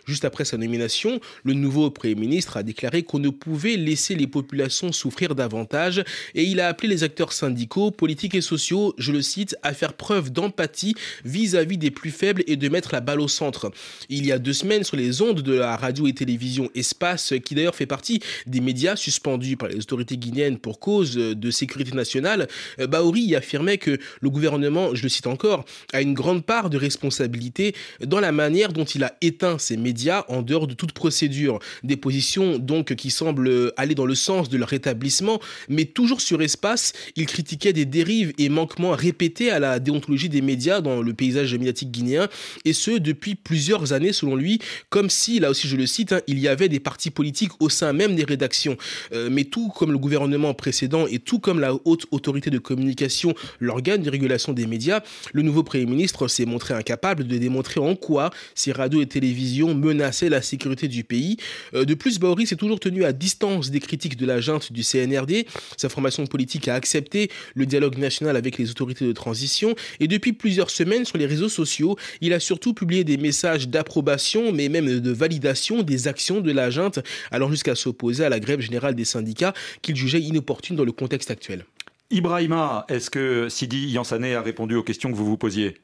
juste 0.05 0.25
après 0.25 0.45
sa 0.45 0.57
nomination, 0.57 1.19
le 1.43 1.53
nouveau 1.53 1.89
Premier 1.89 2.15
ministre 2.15 2.57
a 2.57 2.63
déclaré 2.63 3.03
qu'on 3.03 3.19
ne 3.19 3.29
pouvait 3.29 3.77
laisser 3.77 4.15
les 4.15 4.27
populations 4.27 4.91
souffrir 4.91 5.35
davantage 5.35 6.03
et 6.35 6.43
il 6.43 6.59
a 6.59 6.67
appelé 6.67 6.89
les 6.89 7.03
acteurs 7.03 7.33
syndicaux, 7.33 7.91
politiques 7.91 8.35
et 8.35 8.41
sociaux, 8.41 8.93
je 8.97 9.11
le 9.11 9.21
cite, 9.21 9.55
à 9.63 9.73
faire 9.73 9.93
preuve 9.93 10.31
d'empathie 10.31 10.95
vis-à-vis 11.25 11.77
des 11.77 11.91
plus 11.91 12.11
faibles 12.11 12.43
et 12.47 12.55
de 12.55 12.69
mettre 12.69 12.89
la 12.93 13.01
balle 13.01 13.19
au 13.19 13.27
centre. 13.27 13.71
Il 14.09 14.25
y 14.25 14.31
a 14.31 14.39
deux 14.39 14.53
semaines, 14.53 14.83
sur 14.83 14.97
les 14.97 15.21
ondes 15.21 15.41
de 15.41 15.53
la 15.53 15.75
radio 15.75 16.07
et 16.07 16.13
télévision 16.13 16.69
Espace, 16.75 17.33
qui 17.43 17.55
d'ailleurs 17.55 17.75
fait 17.75 17.85
partie 17.85 18.21
des 18.47 18.61
médias 18.61 18.95
suspendus 18.95 19.57
par 19.57 19.69
les 19.69 19.77
autorités 19.77 20.17
guinéennes 20.17 20.57
pour 20.57 20.79
cause 20.79 21.15
de 21.15 21.51
sécurité 21.51 21.91
nationale, 21.91 22.47
Baori 22.79 23.35
affirmait 23.35 23.77
que 23.77 23.97
le 24.21 24.29
gouvernement, 24.29 24.95
je 24.95 25.03
le 25.03 25.09
cite 25.09 25.27
encore, 25.27 25.65
a 25.93 26.01
une 26.01 26.13
grande 26.13 26.45
part 26.45 26.69
de 26.69 26.77
responsabilité 26.77 27.75
dans 27.99 28.19
la 28.19 28.31
manière 28.31 28.73
dont 28.73 28.85
il 28.85 29.03
a 29.03 29.13
été 29.21 29.40
ces 29.57 29.77
médias 29.77 30.25
en 30.27 30.41
dehors 30.41 30.67
de 30.67 30.73
toute 30.73 30.91
procédure. 30.91 31.59
Des 31.83 31.97
positions 31.97 32.57
donc 32.57 32.95
qui 32.95 33.09
semblent 33.09 33.73
aller 33.77 33.95
dans 33.95 34.05
le 34.05 34.15
sens 34.15 34.49
de 34.49 34.57
leur 34.57 34.69
rétablissement, 34.69 35.39
mais 35.69 35.85
toujours 35.85 36.21
sur 36.21 36.41
espace, 36.41 36.93
il 37.15 37.25
critiquait 37.25 37.73
des 37.73 37.85
dérives 37.85 38.33
et 38.37 38.49
manquements 38.49 38.91
répétés 38.91 39.51
à 39.51 39.59
la 39.59 39.79
déontologie 39.79 40.29
des 40.29 40.41
médias 40.41 40.81
dans 40.81 41.01
le 41.01 41.13
paysage 41.13 41.53
médiatique 41.53 41.91
guinéen, 41.91 42.27
et 42.65 42.73
ce 42.73 42.91
depuis 42.91 43.35
plusieurs 43.35 43.93
années 43.93 44.13
selon 44.13 44.35
lui, 44.35 44.59
comme 44.89 45.09
si, 45.09 45.39
là 45.39 45.49
aussi 45.49 45.67
je 45.67 45.75
le 45.75 45.85
cite, 45.85 46.13
hein, 46.13 46.21
il 46.27 46.39
y 46.39 46.47
avait 46.47 46.69
des 46.69 46.79
partis 46.79 47.09
politiques 47.09 47.51
au 47.59 47.69
sein 47.69 47.93
même 47.93 48.15
des 48.15 48.23
rédactions. 48.23 48.77
Euh, 49.13 49.29
mais 49.31 49.45
tout 49.45 49.69
comme 49.69 49.91
le 49.91 49.97
gouvernement 49.97 50.53
précédent 50.53 51.07
et 51.07 51.19
tout 51.19 51.39
comme 51.39 51.59
la 51.59 51.73
haute 51.85 52.05
autorité 52.11 52.49
de 52.49 52.59
communication, 52.59 53.33
l'organe 53.59 54.01
de 54.01 54.09
régulation 54.09 54.53
des 54.53 54.65
médias, 54.65 55.01
le 55.33 55.41
nouveau 55.41 55.63
Premier 55.63 55.85
ministre 55.85 56.27
s'est 56.27 56.45
montré 56.45 56.73
incapable 56.73 57.25
de 57.25 57.37
démontrer 57.37 57.79
en 57.79 57.95
quoi 57.95 58.31
ces 58.55 58.71
radios 58.71 59.01
étaient 59.01 59.19
télévision 59.21 59.75
menaçait 59.75 60.29
la 60.29 60.41
sécurité 60.41 60.87
du 60.87 61.03
pays. 61.03 61.37
Euh, 61.75 61.85
de 61.85 61.93
plus, 61.93 62.17
Baori 62.17 62.47
s'est 62.47 62.55
toujours 62.55 62.79
tenu 62.79 63.03
à 63.03 63.13
distance 63.13 63.69
des 63.69 63.79
critiques 63.79 64.17
de 64.17 64.25
la 64.25 64.41
junte 64.41 64.73
du 64.73 64.83
CNRD. 64.83 65.45
Sa 65.77 65.89
formation 65.89 66.25
politique 66.25 66.67
a 66.67 66.73
accepté 66.73 67.29
le 67.53 67.67
dialogue 67.67 67.97
national 67.97 68.35
avec 68.35 68.57
les 68.57 68.71
autorités 68.71 69.05
de 69.05 69.11
transition 69.11 69.75
et 69.99 70.07
depuis 70.07 70.33
plusieurs 70.33 70.71
semaines 70.71 71.05
sur 71.05 71.19
les 71.19 71.27
réseaux 71.27 71.49
sociaux, 71.49 71.97
il 72.21 72.33
a 72.33 72.39
surtout 72.39 72.73
publié 72.73 73.03
des 73.03 73.17
messages 73.17 73.67
d'approbation 73.69 74.51
mais 74.51 74.69
même 74.69 74.99
de 74.99 75.11
validation 75.11 75.83
des 75.83 76.07
actions 76.07 76.41
de 76.41 76.51
la 76.51 76.71
junte, 76.71 76.99
allant 77.29 77.51
jusqu'à 77.51 77.75
s'opposer 77.75 78.25
à 78.25 78.29
la 78.29 78.39
grève 78.39 78.59
générale 78.59 78.95
des 78.95 79.05
syndicats 79.05 79.53
qu'il 79.83 79.95
jugeait 79.95 80.21
inopportune 80.21 80.75
dans 80.75 80.85
le 80.85 80.91
contexte 80.91 81.29
actuel. 81.29 81.65
Ibrahima, 82.09 82.85
est-ce 82.89 83.09
que 83.09 83.49
Sidi 83.49 83.87
Yansané 83.89 84.35
a 84.35 84.41
répondu 84.41 84.75
aux 84.75 84.83
questions 84.83 85.11
que 85.11 85.15
vous 85.15 85.25
vous 85.25 85.37
posiez? 85.37 85.77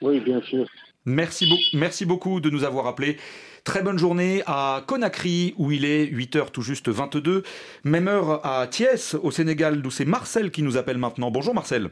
Oui, 0.00 0.20
bien 0.20 0.40
sûr. 0.42 0.66
Merci, 1.06 1.70
merci 1.72 2.04
beaucoup 2.04 2.40
de 2.40 2.50
nous 2.50 2.64
avoir 2.64 2.86
appelés. 2.86 3.16
Très 3.64 3.82
bonne 3.82 3.98
journée 3.98 4.42
à 4.46 4.84
Conakry, 4.86 5.54
où 5.56 5.70
il 5.72 5.86
est 5.86 6.04
8h 6.04 6.50
tout 6.50 6.60
juste 6.60 6.88
22. 6.90 7.42
Même 7.84 8.06
heure 8.06 8.44
à 8.44 8.66
Thiès, 8.66 9.14
au 9.22 9.30
Sénégal, 9.30 9.80
d'où 9.80 9.90
c'est 9.90 10.04
Marcel 10.04 10.50
qui 10.50 10.62
nous 10.62 10.76
appelle 10.76 10.98
maintenant. 10.98 11.30
Bonjour 11.30 11.54
Marcel. 11.54 11.90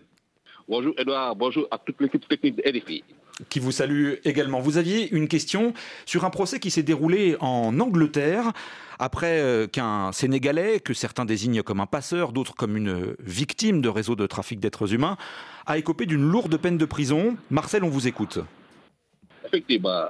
Bonjour 0.69 0.93
Edouard, 0.99 1.35
bonjour 1.37 1.67
à 1.71 1.79
toute 1.79 1.99
l'équipe 2.01 2.29
technique 2.29 2.57
de 2.57 2.63
RFI. 2.63 3.03
Qui 3.49 3.61
vous 3.61 3.73
salue 3.73 4.15
également. 4.25 4.61
Vous 4.61 4.77
aviez 4.77 5.11
une 5.11 5.29
question 5.29 5.73
sur 6.05 6.27
un 6.27 6.31
procès 6.31 6.61
qui 6.61 6.71
s'est 6.71 6.83
déroulé 6.83 7.37
en 7.41 7.79
Angleterre 7.81 8.53
après 8.99 9.41
euh, 9.41 9.67
qu'un 9.67 10.13
Sénégalais, 10.13 10.81
que 10.81 10.93
certains 10.93 11.25
désignent 11.25 11.63
comme 11.63 11.81
un 11.81 11.87
passeur, 11.87 12.33
d'autres 12.33 12.55
comme 12.55 12.77
une 12.77 13.15
victime 13.21 13.81
de 13.81 13.89
réseaux 13.89 14.17
de 14.17 14.27
trafic 14.27 14.61
d'êtres 14.61 14.93
humains, 14.93 15.17
a 15.67 15.79
écopé 15.79 16.05
d'une 16.05 16.29
lourde 16.29 16.59
peine 16.59 16.77
de 16.77 16.85
prison. 16.85 17.37
Marcel, 17.51 17.85
on 17.85 17.89
vous 17.89 18.07
écoute 18.09 18.41
effectivement, 19.49 20.07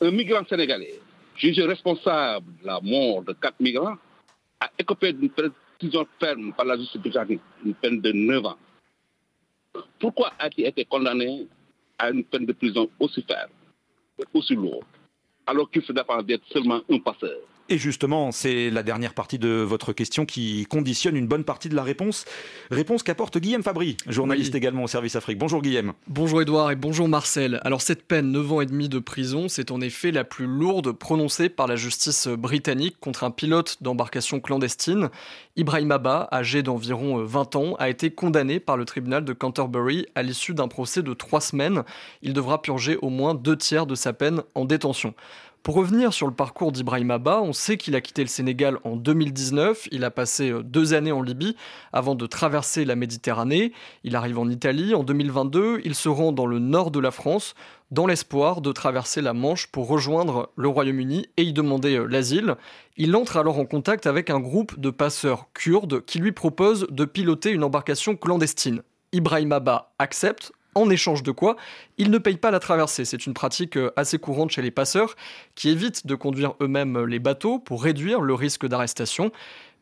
un 0.00 0.10
migrant 0.10 0.44
sénégalais 0.48 1.00
jugé 1.36 1.64
responsable 1.64 2.46
de 2.60 2.66
la 2.66 2.80
mort 2.80 3.22
de 3.22 3.32
quatre 3.32 3.60
migrants 3.60 3.96
a 4.60 4.70
écopé 4.78 5.12
d'une 5.12 5.30
prison 5.30 6.06
ferme 6.18 6.52
par 6.52 6.66
la 6.66 6.76
justice 6.76 7.00
britannique, 7.00 7.40
une 7.64 7.74
peine 7.74 8.00
de 8.00 8.12
9 8.12 8.46
ans. 8.46 8.58
Pourquoi 10.00 10.32
a-t-il 10.38 10.66
été 10.66 10.84
condamné 10.84 11.46
à 11.98 12.10
une 12.10 12.24
peine 12.24 12.46
de 12.46 12.52
prison 12.52 12.88
aussi 12.98 13.22
ferme, 13.22 13.50
aussi 14.34 14.54
lourde, 14.54 14.84
alors 15.46 15.70
qu'il 15.70 15.82
se 15.82 15.92
défend 15.92 16.22
d'être 16.22 16.46
seulement 16.52 16.80
un 16.90 16.98
passeur? 16.98 17.38
Et 17.68 17.78
justement, 17.78 18.32
c'est 18.32 18.70
la 18.70 18.82
dernière 18.82 19.14
partie 19.14 19.38
de 19.38 19.48
votre 19.48 19.92
question 19.92 20.26
qui 20.26 20.66
conditionne 20.66 21.16
une 21.16 21.26
bonne 21.26 21.44
partie 21.44 21.68
de 21.68 21.74
la 21.74 21.82
réponse. 21.82 22.24
Réponse 22.70 23.02
qu'apporte 23.02 23.38
Guillaume 23.38 23.62
Fabry, 23.62 23.96
journaliste 24.06 24.54
également 24.54 24.84
au 24.84 24.88
service 24.88 25.16
Afrique. 25.16 25.38
Bonjour 25.38 25.62
Guillaume. 25.62 25.92
Bonjour 26.06 26.40
Edouard 26.40 26.70
et 26.70 26.76
bonjour 26.76 27.08
Marcel. 27.08 27.60
Alors 27.64 27.82
cette 27.82 28.06
peine, 28.06 28.32
9 28.32 28.52
ans 28.52 28.60
et 28.60 28.66
demi 28.66 28.88
de 28.88 28.98
prison, 28.98 29.48
c'est 29.48 29.70
en 29.70 29.80
effet 29.80 30.10
la 30.10 30.24
plus 30.24 30.46
lourde 30.46 30.92
prononcée 30.92 31.48
par 31.48 31.66
la 31.66 31.76
justice 31.76 32.28
britannique 32.28 32.96
contre 33.00 33.24
un 33.24 33.30
pilote 33.30 33.78
d'embarcation 33.82 34.40
clandestine. 34.40 35.10
Ibrahim 35.56 35.90
Abba, 35.90 36.28
âgé 36.32 36.62
d'environ 36.62 37.24
20 37.24 37.56
ans, 37.56 37.74
a 37.78 37.88
été 37.88 38.10
condamné 38.10 38.60
par 38.60 38.76
le 38.76 38.84
tribunal 38.84 39.24
de 39.24 39.32
Canterbury 39.32 40.06
à 40.14 40.22
l'issue 40.22 40.54
d'un 40.54 40.68
procès 40.68 41.02
de 41.02 41.12
3 41.12 41.40
semaines. 41.40 41.82
Il 42.22 42.32
devra 42.32 42.62
purger 42.62 42.96
au 43.02 43.10
moins 43.10 43.34
deux 43.34 43.56
tiers 43.56 43.86
de 43.86 43.94
sa 43.94 44.12
peine 44.12 44.42
en 44.54 44.64
détention. 44.64 45.14
Pour 45.62 45.74
revenir 45.74 46.12
sur 46.12 46.26
le 46.26 46.32
parcours 46.32 46.72
d'Ibrahim 46.72 47.10
Abba, 47.10 47.40
on 47.42 47.52
sait 47.52 47.76
qu'il 47.76 47.94
a 47.94 48.00
quitté 48.00 48.22
le 48.22 48.28
Sénégal 48.28 48.78
en 48.84 48.96
2019. 48.96 49.88
Il 49.92 50.04
a 50.04 50.10
passé 50.10 50.50
euh, 50.50 50.62
deux 50.62 50.94
années 50.94 51.12
en 51.12 51.20
Libye 51.20 51.56
avant 51.92 52.14
de 52.14 52.26
traverser 52.26 52.84
la 52.84 52.96
Méditerranée. 52.96 53.72
Il 54.04 54.16
arrive 54.16 54.38
en 54.38 54.48
Italie 54.48 54.94
en 54.94 55.02
2022. 55.02 55.80
Il 55.84 55.94
se 55.94 56.08
rend 56.08 56.32
dans 56.32 56.46
le 56.46 56.58
nord 56.58 56.90
de 56.90 57.00
la 57.00 57.10
France 57.10 57.54
dans 57.90 58.06
l'espoir 58.06 58.60
de 58.60 58.72
traverser 58.72 59.20
la 59.20 59.34
Manche 59.34 59.66
pour 59.66 59.88
rejoindre 59.88 60.50
le 60.56 60.68
Royaume-Uni 60.68 61.26
et 61.36 61.42
y 61.42 61.52
demander 61.52 61.96
euh, 61.96 62.06
l'asile. 62.06 62.56
Il 62.96 63.14
entre 63.14 63.36
alors 63.36 63.58
en 63.58 63.66
contact 63.66 64.06
avec 64.06 64.30
un 64.30 64.40
groupe 64.40 64.78
de 64.78 64.90
passeurs 64.90 65.48
kurdes 65.52 66.04
qui 66.04 66.18
lui 66.18 66.32
propose 66.32 66.86
de 66.90 67.04
piloter 67.04 67.50
une 67.50 67.64
embarcation 67.64 68.16
clandestine. 68.16 68.82
Ibrahim 69.12 69.52
Abba 69.52 69.94
accepte 69.98 70.52
en 70.78 70.90
échange 70.90 71.22
de 71.22 71.32
quoi 71.32 71.56
ils 71.98 72.10
ne 72.10 72.18
payent 72.18 72.36
pas 72.36 72.50
la 72.50 72.60
traversée. 72.60 73.04
C'est 73.04 73.26
une 73.26 73.34
pratique 73.34 73.76
euh, 73.76 73.90
assez 73.96 74.18
courante 74.18 74.50
chez 74.50 74.62
les 74.62 74.70
passeurs 74.70 75.16
qui 75.54 75.68
évitent 75.68 76.06
de 76.06 76.14
conduire 76.14 76.54
eux-mêmes 76.60 76.96
euh, 76.96 77.04
les 77.04 77.18
bateaux 77.18 77.58
pour 77.58 77.82
réduire 77.82 78.20
le 78.20 78.34
risque 78.34 78.66
d'arrestation. 78.66 79.32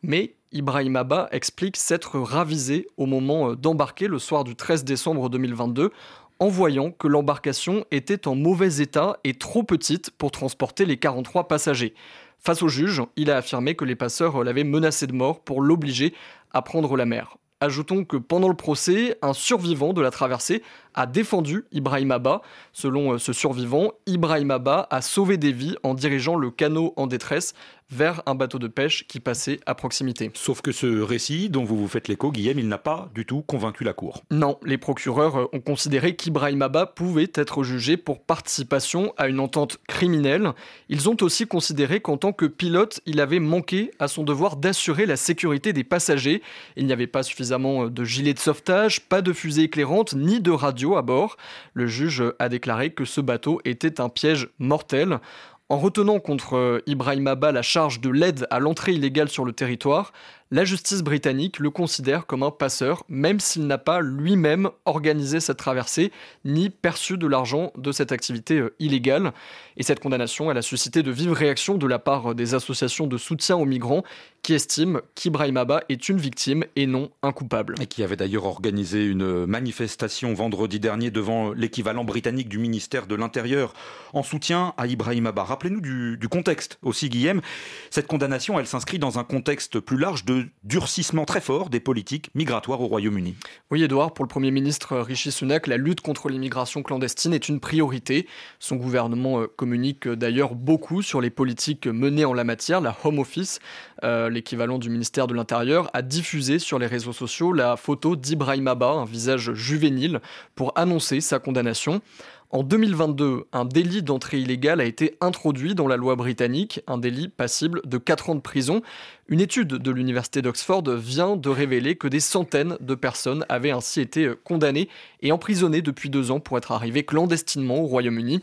Mais 0.03 0.35
Ibrahim 0.51 0.95
Abba 0.95 1.27
explique 1.31 1.77
s'être 1.77 2.19
ravisé 2.19 2.87
au 2.97 3.05
moment 3.05 3.51
euh, 3.51 3.55
d'embarquer 3.55 4.07
le 4.07 4.19
soir 4.19 4.43
du 4.43 4.55
13 4.55 4.83
décembre 4.83 5.29
2022 5.29 5.91
en 6.39 6.47
voyant 6.47 6.91
que 6.91 7.07
l'embarcation 7.07 7.85
était 7.91 8.27
en 8.27 8.35
mauvais 8.35 8.77
état 8.77 9.17
et 9.23 9.33
trop 9.33 9.63
petite 9.63 10.11
pour 10.11 10.31
transporter 10.31 10.85
les 10.85 10.97
43 10.97 11.47
passagers. 11.47 11.93
Face 12.39 12.61
au 12.61 12.67
juge, 12.67 13.01
il 13.15 13.31
a 13.31 13.37
affirmé 13.37 13.75
que 13.75 13.85
les 13.85 13.95
passeurs 13.95 14.43
l'avaient 14.43 14.63
menacé 14.63 15.07
de 15.07 15.13
mort 15.13 15.43
pour 15.43 15.61
l'obliger 15.61 16.13
à 16.53 16.61
prendre 16.61 16.95
la 16.95 17.05
mer. 17.05 17.37
Ajoutons 17.59 18.05
que 18.05 18.17
pendant 18.17 18.49
le 18.49 18.55
procès, 18.55 19.17
un 19.23 19.33
survivant 19.33 19.91
de 19.91 20.01
la 20.01 20.11
traversée 20.11 20.61
a 20.93 21.07
défendu 21.07 21.65
Ibrahim 21.71 22.11
Abba. 22.11 22.43
Selon 22.71 23.13
euh, 23.13 23.17
ce 23.17 23.33
survivant, 23.33 23.93
Ibrahim 24.05 24.51
Abba 24.51 24.87
a 24.91 25.01
sauvé 25.01 25.37
des 25.37 25.51
vies 25.51 25.75
en 25.81 25.95
dirigeant 25.95 26.35
le 26.35 26.51
canot 26.51 26.93
en 26.97 27.07
détresse 27.07 27.55
vers 27.89 28.21
un 28.25 28.35
bateau 28.35 28.59
de 28.59 28.67
pêche 28.67 29.07
qui 29.07 29.19
passait 29.19 29.59
à 29.65 29.75
proximité. 29.75 30.31
Sauf 30.33 30.61
que 30.61 30.71
ce 30.71 31.01
récit 31.01 31.49
dont 31.49 31.63
vous 31.63 31.77
vous 31.77 31.87
faites 31.87 32.07
l'écho, 32.07 32.31
Guillaume, 32.31 32.59
il 32.59 32.67
n'a 32.67 32.77
pas 32.77 33.09
du 33.15 33.25
tout 33.25 33.41
convaincu 33.41 33.83
la 33.83 33.93
Cour. 33.93 34.23
Non, 34.31 34.59
les 34.65 34.77
procureurs 34.77 35.37
euh, 35.37 35.45
ont 35.53 35.61
considéré 35.61 36.15
qu'Ibrahim 36.15 36.61
Abba 36.61 36.85
pouvait 36.85 37.31
être 37.33 37.63
jugé 37.63 37.97
pour 37.97 38.21
participation 38.21 39.13
à 39.17 39.27
une 39.27 39.39
entente 39.39 39.77
criminelle. 39.87 40.51
Ils 40.89 41.09
ont 41.09 41.17
aussi 41.21 41.47
considéré 41.47 42.01
qu'en 42.01 42.17
tant 42.17 42.33
que 42.33 42.45
pilote, 42.45 42.99
il 43.05 43.21
avait 43.21 43.39
manqué 43.39 43.91
à 43.99 44.07
son 44.07 44.23
devoir 44.23 44.57
d'assurer 44.57 45.05
la 45.05 45.15
sécurité 45.15 45.71
des 45.73 45.83
passagers. 45.83 46.41
Il 46.75 46.85
n'y 46.85 46.93
avait 46.93 47.07
pas 47.07 47.23
suffisamment 47.23 47.85
euh, 47.85 47.89
de 47.89 48.03
gilets 48.03 48.33
de 48.33 48.39
sauvetage, 48.39 49.01
pas 49.01 49.21
de 49.21 49.31
fusée 49.31 49.63
éclairante, 49.63 50.13
ni 50.13 50.41
de 50.41 50.51
radio 50.51 50.97
à 50.97 51.01
bord. 51.01 51.37
Le 51.73 51.87
juge 51.87 52.23
a 52.39 52.49
déclaré 52.49 52.91
que 52.91 53.05
ce 53.05 53.21
bateau 53.21 53.61
était 53.63 54.01
un 54.01 54.09
piège 54.09 54.49
mortel. 54.59 55.19
En 55.69 55.79
retenant 55.79 56.21
contre 56.21 56.55
euh, 56.55 56.81
Ibrahim 56.85 57.27
Abba 57.27 57.51
la 57.51 57.61
charge 57.61 57.99
de 57.99 58.09
l'aide 58.09 58.47
à 58.51 58.59
l'entrée 58.59 58.93
illégale 58.93 59.27
sur 59.27 59.43
le 59.43 59.51
territoire, 59.51 60.13
La 60.49 60.63
justice 60.63 61.01
britannique 61.01 61.59
le 61.59 61.69
considère 61.69 62.25
comme 62.25 62.41
un 62.41 62.51
passeur, 62.51 63.03
même 63.09 63.41
s'il 63.41 63.67
n'a 63.67 63.77
pas 63.77 63.99
lui-même 63.99 64.69
organisé 64.85 65.41
cette 65.41 65.57
traversée, 65.57 66.13
ni 66.45 66.69
perçu 66.69 67.17
de 67.17 67.27
l'argent 67.27 67.73
de 67.77 67.91
cette 67.91 68.13
activité 68.13 68.59
euh, 68.59 68.73
illégale. 68.79 69.33
Et 69.75 69.83
cette 69.83 69.99
condamnation, 69.99 70.49
elle 70.49 70.57
a 70.57 70.61
suscité 70.61 71.03
de 71.03 71.11
vives 71.11 71.33
réactions 71.33 71.77
de 71.77 71.85
la 71.85 71.99
part 71.99 72.33
des 72.33 72.53
associations 72.53 73.07
de 73.07 73.17
soutien 73.17 73.57
aux 73.57 73.65
migrants 73.65 74.03
qui 74.41 74.53
estiment 74.53 75.01
qu'Ibrahim 75.15 75.57
Abba 75.57 75.83
est 75.89 76.07
une 76.07 76.17
victime 76.17 76.63
et 76.77 76.87
non 76.87 77.09
un 77.23 77.33
coupable. 77.33 77.75
Et 77.81 77.85
qui 77.85 78.01
avait 78.01 78.15
d'ailleurs 78.15 78.45
organisé 78.45 79.03
une 79.05 79.45
manifestation 79.45 80.33
vendredi 80.33 80.79
dernier 80.79 81.11
devant 81.11 81.51
l'équivalent 81.51 82.05
britannique 82.05 82.47
du 82.47 82.57
ministère 82.57 83.07
de 83.07 83.15
l'Intérieur 83.15 83.73
en 84.13 84.23
soutien 84.23 84.73
à 84.77 84.87
Ibrahim 84.87 85.27
Abba. 85.27 85.43
Rappelez-nous 85.43 85.81
du, 85.81 86.17
du 86.17 86.29
contexte 86.29 86.79
aussi, 86.83 87.09
Guillaume. 87.09 87.41
Cette 87.89 88.07
condamnation, 88.07 88.57
elle 88.57 88.67
s'inscrit 88.67 88.99
dans 88.99 89.19
un 89.19 89.25
contexte 89.25 89.81
plus 89.81 89.97
large 89.97 90.23
de 90.23 90.36
durcissement 90.63 91.25
très 91.25 91.41
fort 91.41 91.69
des 91.69 91.79
politiques 91.79 92.29
migratoires 92.35 92.81
au 92.81 92.87
Royaume-Uni. 92.87 93.35
Oui, 93.71 93.83
Edouard, 93.83 94.13
pour 94.13 94.25
le 94.25 94.29
Premier 94.29 94.51
ministre 94.51 94.97
Rishi 94.97 95.31
Sunak, 95.31 95.67
la 95.67 95.77
lutte 95.77 96.01
contre 96.01 96.29
l'immigration 96.29 96.83
clandestine 96.83 97.33
est 97.33 97.49
une 97.49 97.59
priorité. 97.59 98.27
Son 98.59 98.75
gouvernement 98.75 99.41
euh, 99.41 99.47
communique 99.47 100.07
d'ailleurs 100.07 100.55
beaucoup 100.55 101.01
sur 101.01 101.21
les 101.21 101.29
politiques 101.29 101.87
menées 101.87 102.25
en 102.25 102.33
la 102.33 102.43
matière. 102.43 102.81
La 102.81 102.95
Home 103.03 103.19
Office, 103.19 103.59
euh, 104.03 104.29
l'équivalent 104.29 104.79
du 104.79 104.89
ministère 104.89 105.27
de 105.27 105.33
l'Intérieur, 105.33 105.89
a 105.93 106.01
diffusé 106.01 106.59
sur 106.59 106.79
les 106.79 106.87
réseaux 106.87 107.13
sociaux 107.13 107.53
la 107.53 107.77
photo 107.77 108.15
d'Ibrahim 108.15 108.67
Abba, 108.67 108.89
un 108.89 109.05
visage 109.05 109.53
juvénile, 109.53 110.21
pour 110.55 110.73
annoncer 110.75 111.21
sa 111.21 111.39
condamnation. 111.39 112.01
En 112.49 112.63
2022, 112.63 113.43
un 113.51 113.65
délit 113.65 114.01
d'entrée 114.01 114.39
illégale 114.39 114.79
a 114.79 114.85
été 114.85 115.17
introduit 115.19 115.75
dans 115.75 115.87
la 115.89 115.97
loi 115.97 116.15
britannique, 116.15 116.79
un 116.87 116.97
délit 116.97 117.27
passible 117.27 117.81
de 117.83 117.97
4 117.97 118.29
ans 118.29 118.35
de 118.35 118.39
prison. 118.39 118.81
Une 119.27 119.41
étude 119.41 119.67
de 119.67 119.91
l'université 119.91 120.41
d'Oxford 120.41 120.83
vient 120.91 121.35
de 121.35 121.49
révéler 121.49 121.97
que 121.97 122.07
des 122.07 122.21
centaines 122.21 122.77
de 122.79 122.95
personnes 122.95 123.45
avaient 123.49 123.71
ainsi 123.71 123.99
été 123.99 124.31
condamnées 124.45 124.87
et 125.21 125.33
emprisonnées 125.33 125.81
depuis 125.81 126.09
deux 126.09 126.31
ans 126.31 126.39
pour 126.39 126.57
être 126.57 126.71
arrivées 126.71 127.03
clandestinement 127.03 127.81
au 127.81 127.85
Royaume-Uni. 127.85 128.41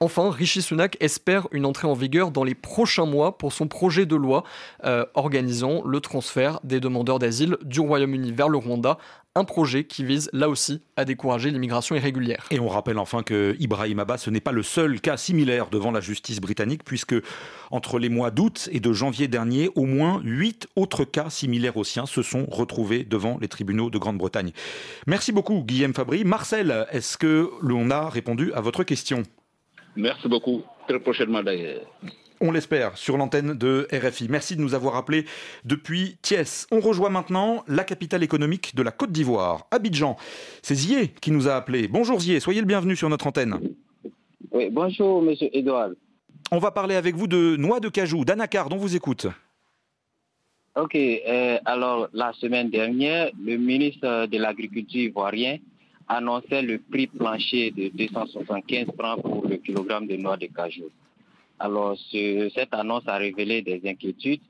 Enfin, 0.00 0.28
Rishi 0.30 0.60
Sunak 0.60 0.96
espère 0.98 1.46
une 1.52 1.64
entrée 1.64 1.86
en 1.86 1.94
vigueur 1.94 2.32
dans 2.32 2.42
les 2.42 2.56
prochains 2.56 3.06
mois 3.06 3.38
pour 3.38 3.52
son 3.52 3.68
projet 3.68 4.04
de 4.04 4.16
loi 4.16 4.42
euh, 4.84 5.06
organisant 5.14 5.84
le 5.84 6.00
transfert 6.00 6.58
des 6.64 6.80
demandeurs 6.80 7.20
d'asile 7.20 7.56
du 7.62 7.78
Royaume-Uni 7.78 8.32
vers 8.32 8.48
le 8.48 8.58
Rwanda, 8.58 8.98
un 9.36 9.44
projet 9.44 9.84
qui 9.84 10.04
vise 10.04 10.30
là 10.32 10.48
aussi 10.48 10.80
à 10.96 11.04
décourager 11.04 11.50
l'immigration 11.50 11.96
irrégulière. 11.96 12.46
Et 12.50 12.60
on 12.60 12.68
rappelle 12.68 12.98
enfin 12.98 13.22
que 13.22 13.56
Ibrahim 13.58 13.98
Abba, 13.98 14.16
ce 14.16 14.30
n'est 14.30 14.40
pas 14.40 14.52
le 14.52 14.62
seul 14.62 15.00
cas 15.00 15.16
similaire 15.16 15.70
devant 15.70 15.90
la 15.90 16.00
justice 16.00 16.40
britannique, 16.40 16.84
puisque 16.84 17.16
entre 17.70 17.98
les 17.98 18.08
mois 18.08 18.30
d'août 18.30 18.68
et 18.70 18.78
de 18.78 18.92
janvier 18.92 19.26
dernier, 19.26 19.70
au 19.74 19.86
moins 19.86 20.20
huit 20.22 20.68
autres 20.76 21.04
cas 21.04 21.30
similaires 21.30 21.76
aux 21.76 21.84
siens 21.84 22.06
se 22.06 22.22
sont 22.22 22.46
retrouvés 22.46 23.02
devant 23.02 23.38
les 23.40 23.48
tribunaux 23.48 23.90
de 23.90 23.98
Grande-Bretagne. 23.98 24.52
Merci 25.06 25.32
beaucoup, 25.32 25.64
Guillaume 25.64 25.94
Fabry. 25.94 26.24
Marcel, 26.24 26.86
est-ce 26.92 27.18
que 27.18 27.50
l'on 27.60 27.90
a 27.90 28.08
répondu 28.08 28.52
à 28.52 28.60
votre 28.60 28.84
question? 28.84 29.24
Merci 29.96 30.28
beaucoup. 30.28 30.62
Très 30.88 31.00
prochainement 31.00 31.42
d'ailleurs. 31.42 31.82
On 32.46 32.52
l'espère, 32.52 32.98
sur 32.98 33.16
l'antenne 33.16 33.54
de 33.54 33.88
RFI. 33.90 34.26
Merci 34.28 34.54
de 34.54 34.60
nous 34.60 34.74
avoir 34.74 34.96
appelés 34.96 35.24
depuis 35.64 36.18
Thiès. 36.20 36.66
On 36.70 36.80
rejoint 36.80 37.08
maintenant 37.08 37.64
la 37.68 37.84
capitale 37.84 38.22
économique 38.22 38.76
de 38.76 38.82
la 38.82 38.90
Côte 38.90 39.12
d'Ivoire, 39.12 39.66
Abidjan. 39.70 40.18
C'est 40.60 40.74
Zié 40.74 41.08
qui 41.22 41.30
nous 41.30 41.48
a 41.48 41.54
appelés. 41.54 41.88
Bonjour 41.88 42.20
Zié, 42.20 42.40
soyez 42.40 42.60
le 42.60 42.66
bienvenu 42.66 42.96
sur 42.96 43.08
notre 43.08 43.26
antenne. 43.26 43.58
Oui, 44.52 44.68
bonjour 44.70 45.22
Monsieur 45.22 45.48
Edouard. 45.56 45.92
On 46.52 46.58
va 46.58 46.70
parler 46.70 46.96
avec 46.96 47.14
vous 47.14 47.28
de 47.28 47.56
noix 47.56 47.80
de 47.80 47.88
cajou, 47.88 48.26
d'anacar, 48.26 48.68
dont 48.68 48.76
vous 48.76 48.94
écoute. 48.94 49.26
Ok, 50.76 50.96
euh, 50.96 51.58
alors 51.64 52.10
la 52.12 52.34
semaine 52.34 52.68
dernière, 52.68 53.30
le 53.42 53.56
ministre 53.56 54.26
de 54.26 54.36
l'Agriculture 54.36 55.00
ivoirien 55.00 55.56
annonçait 56.08 56.60
le 56.60 56.78
prix 56.78 57.06
plancher 57.06 57.70
de 57.70 57.88
275 57.88 58.88
francs 58.98 59.22
pour 59.22 59.46
le 59.48 59.56
kilogramme 59.56 60.06
de 60.06 60.16
noix 60.16 60.36
de 60.36 60.44
cajou. 60.54 60.90
Alors, 61.64 61.96
cette 62.12 62.74
annonce 62.74 63.04
a 63.06 63.16
révélé 63.16 63.62
des 63.62 63.80
inquiétudes. 63.86 64.42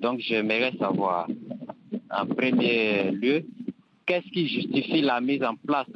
Donc, 0.00 0.20
j'aimerais 0.20 0.74
savoir, 0.78 1.26
en 2.10 2.26
premier 2.26 3.10
lieu, 3.10 3.46
qu'est-ce 4.04 4.30
qui 4.30 4.46
justifie 4.46 5.00
la 5.00 5.22
mise 5.22 5.42
en 5.42 5.54
place 5.54 5.86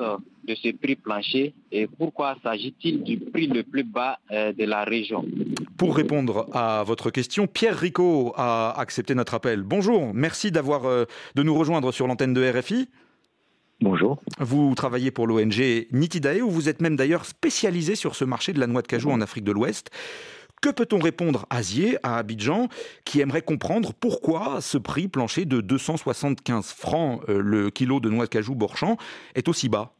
de 0.48 0.54
ce 0.54 0.74
prix 0.74 0.96
plancher 0.96 1.52
et 1.70 1.86
pourquoi 1.86 2.36
s'agit-il 2.42 3.02
du 3.02 3.18
prix 3.18 3.48
le 3.48 3.64
plus 3.64 3.84
bas 3.84 4.18
euh, 4.30 4.54
de 4.54 4.64
la 4.64 4.84
région? 4.84 5.26
Pour 5.76 5.94
répondre 5.94 6.48
à 6.54 6.82
votre 6.84 7.10
question, 7.10 7.46
Pierre 7.46 7.76
Rico 7.76 8.32
a 8.36 8.70
accepté 8.80 9.14
notre 9.14 9.34
appel. 9.34 9.62
Bonjour, 9.64 10.14
merci 10.14 10.50
d'avoir 10.50 10.86
euh, 10.86 11.04
de 11.34 11.42
nous 11.42 11.54
rejoindre 11.54 11.92
sur 11.92 12.06
l'antenne 12.06 12.32
de 12.32 12.50
RFI. 12.50 12.88
Bonjour. 13.82 14.22
Vous 14.38 14.74
travaillez 14.74 15.10
pour 15.10 15.26
l'ONG 15.26 15.86
Nitidae, 15.92 16.40
où 16.40 16.48
vous 16.48 16.70
êtes 16.70 16.80
même 16.80 16.96
d'ailleurs 16.96 17.26
spécialisé 17.26 17.94
sur 17.94 18.14
ce 18.14 18.24
marché 18.24 18.54
de 18.54 18.60
la 18.60 18.66
noix 18.66 18.80
de 18.80 18.86
cajou 18.86 19.10
en 19.10 19.20
Afrique 19.20 19.44
de 19.44 19.52
l'Ouest. 19.52 19.90
Que 20.62 20.70
peut-on 20.70 21.00
répondre 21.00 21.44
à 21.50 21.60
Zier, 21.60 21.98
à 22.04 22.18
Abidjan, 22.18 22.68
qui 23.04 23.20
aimerait 23.20 23.42
comprendre 23.42 23.92
pourquoi 23.92 24.60
ce 24.60 24.78
prix 24.78 25.08
plancher 25.08 25.44
de 25.44 25.60
275 25.60 26.72
francs 26.72 27.20
euh, 27.28 27.42
le 27.42 27.70
kilo 27.70 27.98
de 27.98 28.08
noix 28.08 28.26
de 28.26 28.30
cajou 28.30 28.54
Borchamp 28.54 28.96
est 29.34 29.48
aussi 29.48 29.68
bas? 29.68 29.92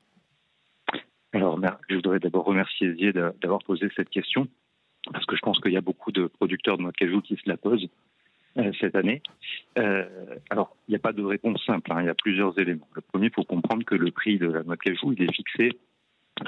Alors, 1.33 1.59
je 1.89 1.97
voudrais 1.97 2.21
d'abord 2.21 2.45
remercier 2.45 2.95
Zier 2.95 3.13
d'avoir 3.13 3.65
posé 3.65 3.89
cette 3.97 4.09
question, 4.09 4.47
parce 5.13 5.27
que 5.27 5.35
je 5.35 5.41
pense 5.41 5.59
qu'il 5.59 5.73
y 5.73 5.77
a 5.77 5.81
beaucoup 5.81 6.13
de 6.13 6.29
producteurs 6.29 6.77
de 6.77 6.83
noix 6.83 6.93
de 6.93 6.97
cajou 6.97 7.23
qui 7.23 7.35
se 7.35 7.49
la 7.49 7.57
posent 7.57 7.89
euh, 8.59 8.71
cette 8.81 8.95
année. 8.95 9.21
Euh, 9.79 10.07
alors, 10.49 10.77
il 10.87 10.93
n'y 10.93 10.97
a 10.97 11.01
pas 11.01 11.13
de 11.13 11.25
réponse 11.25 11.61
simple, 11.67 11.91
hein, 11.91 12.03
il 12.03 12.07
y 12.07 12.11
a 12.11 12.15
plusieurs 12.15 12.57
éléments. 12.61 12.89
Le 12.95 13.01
premier, 13.01 13.27
il 13.27 13.35
faut 13.35 13.43
comprendre 13.43 13.85
que 13.85 13.97
le 13.97 14.13
prix 14.13 14.39
de 14.39 14.47
la 14.47 14.63
noix 14.63 14.77
de 14.77 14.81
cajou, 14.81 15.13
il 15.13 15.25
est 15.25 15.35
fixé, 15.35 15.73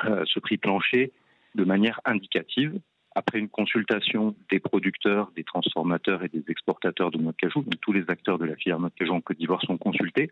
ce 0.05 0.38
prix 0.38 0.57
plancher, 0.57 1.11
de 1.57 1.64
manière 1.64 2.00
indicative 2.05 2.79
après 3.14 3.38
une 3.38 3.48
consultation 3.48 4.35
des 4.50 4.59
producteurs, 4.59 5.31
des 5.37 5.44
transformateurs 5.44 6.24
et 6.24 6.29
des 6.29 6.44
exportateurs 6.48 7.11
de 7.11 7.18
noix 7.18 7.33
de 7.33 7.37
cajou, 7.37 7.62
donc 7.62 7.81
tous 7.81 7.92
les 7.92 8.05
acteurs 8.09 8.38
de 8.38 8.44
la 8.44 8.57
filière 8.57 8.81
noix 8.81 8.88
de 8.88 8.94
cajou 8.94 9.12
en 9.12 9.20
Côte 9.20 9.38
d'Ivoire 9.38 9.62
sont 9.62 9.79
consultés, 9.79 10.31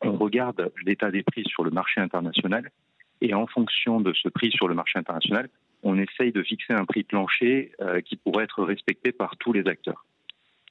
on 0.00 0.12
regarde 0.12 0.72
l'état 0.84 1.10
des 1.10 1.22
prix 1.22 1.44
sur 1.44 1.64
le 1.64 1.70
marché 1.70 2.00
international 2.00 2.70
et 3.20 3.34
en 3.34 3.46
fonction 3.46 4.00
de 4.00 4.12
ce 4.12 4.28
prix 4.28 4.50
sur 4.52 4.68
le 4.68 4.74
marché 4.74 4.98
international, 4.98 5.48
on 5.82 5.98
essaye 5.98 6.32
de 6.32 6.42
fixer 6.42 6.72
un 6.72 6.84
prix 6.84 7.02
plancher 7.02 7.72
euh, 7.80 8.00
qui 8.00 8.16
pourrait 8.16 8.44
être 8.44 8.62
respecté 8.62 9.12
par 9.12 9.36
tous 9.36 9.52
les 9.52 9.66
acteurs. 9.66 10.04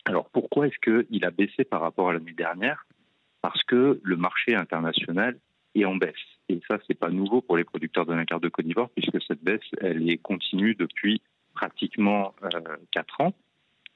Alors 0.06 0.30
pourquoi 0.30 0.68
est-ce 0.68 0.80
qu'il 0.80 1.26
a 1.26 1.32
baissé 1.32 1.66
par 1.66 1.82
rapport 1.82 2.10
à 2.10 2.14
l'année 2.14 2.34
dernière? 2.34 2.86
Parce 3.42 3.64
que 3.64 4.00
le 4.02 4.16
marché 4.16 4.56
international 4.56 5.38
est 5.76 5.86
en 5.86 5.96
baisse. 5.96 6.16
Et 6.50 6.62
ça, 6.68 6.78
c'est 6.88 6.98
pas 6.98 7.10
nouveau 7.10 7.42
pour 7.42 7.58
les 7.58 7.64
producteurs 7.64 8.06
de 8.06 8.14
de 8.14 8.50
Côte 8.50 8.66
d'Ivoire, 8.66 8.90
puisque 8.90 9.22
cette 9.24 9.44
baisse, 9.44 9.62
elle 9.82 10.10
est 10.10 10.18
continue 10.18 10.76
depuis 10.76 11.22
pratiquement 11.54 12.34
euh, 12.44 12.78
4 12.92 13.22
ans. 13.22 13.34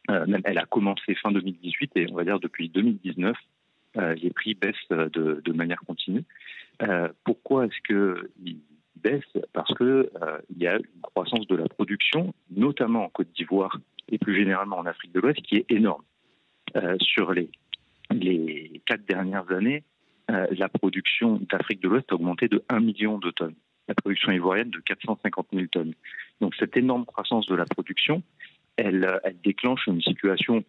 Euh, 0.10 0.26
elle 0.44 0.58
a 0.58 0.66
commencé 0.66 1.16
fin 1.16 1.32
2018 1.32 1.92
et 1.96 2.12
on 2.12 2.16
va 2.16 2.24
dire 2.24 2.40
depuis 2.40 2.70
2019, 2.70 3.38
euh, 3.98 4.16
les 4.16 4.32
prix 4.32 4.56
baissent 4.56 4.90
de, 4.90 5.52
manière 5.54 5.80
continue. 5.86 6.24
Pourquoi 7.24 7.68
est-ce 7.68 7.80
qu'ils 7.86 8.60
baissent? 8.96 9.38
Parce 9.54 9.72
qu'il 9.76 10.10
il 10.50 10.58
y 10.58 10.68
a 10.68 10.78
une 10.78 11.02
croissance 11.02 11.46
de 11.48 11.56
la 11.56 11.68
production, 11.68 12.34
notamment 12.50 13.06
en 13.06 13.10
Côte 13.10 13.32
d'Ivoire 13.34 13.80
et 14.10 14.18
plus 14.18 14.36
généralement 14.36 14.80
en 14.80 14.88
Afrique 14.88 15.12
de 15.12 15.20
l'Ouest, 15.20 15.42
qui 15.44 15.58
est 15.58 15.66
énorme. 15.70 16.04
sur 17.00 17.32
les, 17.34 17.52
les 18.10 18.82
quatre 18.88 19.06
dernières 19.06 19.50
années, 19.52 19.84
la 20.52 20.70
production 20.70 21.40
d'Afrique 21.50 21.82
de 21.82 21.90
l'Ouest 21.90 22.12
a 22.12 22.16
augmenté 22.16 22.48
de 22.48 22.64
1 22.70 22.80
million 22.80 23.18
de 23.18 23.32
tonnes. 23.32 23.56
La 23.88 23.96
production 23.96 24.32
ivoirienne 24.32 24.70
de 24.70 24.80
450 24.80 25.48
000 25.54 25.68
tonnes. 25.68 25.94
Donc 26.40 26.56
cette 26.56 26.78
énorme 26.78 27.06
croissance 27.06 27.46
de 27.48 27.56
la 27.56 27.66
production, 27.66 28.24
elle, 28.78 29.06
euh, 29.06 29.32
déclenche 29.44 29.88
une 29.88 30.02
situation 30.02 30.64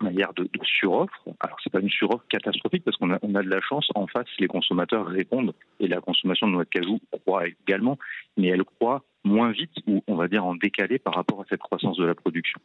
manière 0.00 0.32
de, 0.34 0.44
de 0.44 0.64
suroffre. 0.64 1.22
Alors 1.40 1.58
c'est 1.62 1.70
pas 1.70 1.80
une 1.80 1.90
suroffre 1.90 2.24
catastrophique 2.28 2.84
parce 2.84 2.96
qu'on 2.96 3.10
a, 3.10 3.18
de 3.18 3.48
la 3.48 3.60
chance. 3.60 3.88
En 3.94 4.06
face, 4.06 4.26
les 4.38 4.48
consommateurs 4.48 5.06
répondent 5.06 5.54
et 5.80 5.86
la 5.86 6.00
consommation 6.00 6.46
de 6.46 6.52
noix 6.52 6.64
de 6.64 6.68
cajou 6.68 6.98
croît 7.10 7.46
également, 7.46 7.98
mais 8.36 8.48
elle 8.48 8.64
croît 8.64 9.04
moins 9.24 9.52
vite 9.52 9.72
ou 9.86 10.02
on 10.08 10.16
va 10.16 10.28
dire 10.28 10.44
en 10.44 10.54
décalé 10.54 10.98
par 10.98 11.14
rapport 11.14 11.40
à 11.40 11.44
cette 11.48 11.60
croissance 11.60 11.96
de 11.98 12.04
la 12.04 12.14
production. 12.14 12.60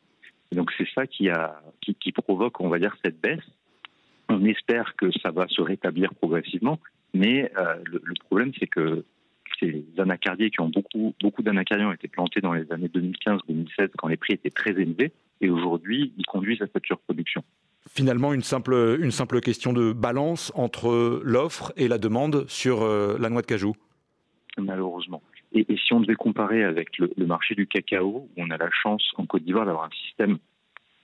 Et 0.52 0.56
donc 0.56 0.72
c'est 0.78 0.88
ça 0.96 1.06
qui, 1.06 1.30
qui 1.82 2.12
provoque, 2.12 2.60
on 2.62 2.70
va 2.70 2.80
dire, 2.80 2.96
cette 3.04 3.20
baisse 3.20 3.44
on 4.30 4.44
espère 4.46 4.96
que 4.96 5.12
ça 5.22 5.32
va 5.32 5.48
se 5.48 5.62
rétablir 5.62 6.14
progressivement, 6.16 6.80
mais 7.14 7.52
euh, 7.58 7.76
le, 7.86 8.02
le, 8.04 8.14
problème, 8.26 8.52
c'est 8.60 8.68
que 8.68 9.06
ces 9.60 9.86
anacardiers 9.98 10.50
qui 10.50 10.62
ont 10.62 10.70
beaucoup, 10.70 11.16
beaucoup 11.22 11.42
d'anacardiers 11.42 11.86
ont 11.86 11.94
été 11.94 12.08
plantés 12.08 12.42
dans 12.42 12.54
les 12.54 12.72
années 12.72 12.90
2015-2016 12.90 13.90
quand 13.98 14.08
les 14.08 14.18
prix 14.18 14.34
étaient 14.34 14.50
très 14.50 14.72
élevés, 14.72 15.12
et 15.42 15.50
aujourd'hui, 15.50 16.14
ils 16.18 16.26
conduisent 16.26 16.62
à 16.62 16.68
cette 16.72 16.86
surproduction. 16.86 17.44
Finalement, 17.90 18.34
une 18.34 18.42
simple, 18.42 18.98
une 19.00 19.12
simple 19.12 19.40
question 19.40 19.72
de 19.72 19.94
balance 19.94 20.52
entre 20.56 21.22
l'offre 21.24 21.72
et 21.78 21.88
la 21.88 21.98
demande 21.98 22.46
sur 22.48 22.82
euh, 22.82 23.18
la 23.20 23.30
noix 23.30 23.42
de 23.42 23.48
cajou 23.48 23.74
Malheureusement. 24.58 25.22
Et, 25.54 25.66
et, 25.70 25.78
si 25.78 25.94
on 25.94 26.02
devait 26.02 26.16
comparer 26.16 26.64
avec 26.64 26.98
le, 26.98 27.12
le, 27.16 27.26
marché 27.26 27.56
du 27.56 27.68
cacao, 27.68 28.28
où 28.28 28.30
on 28.36 28.50
a 28.50 28.58
la 28.58 28.70
chance 28.72 29.04
en 29.16 29.26
Côte 29.26 29.44
d'Ivoire 29.44 29.66
d'avoir 29.66 29.86
un 29.86 29.96
système 30.08 30.38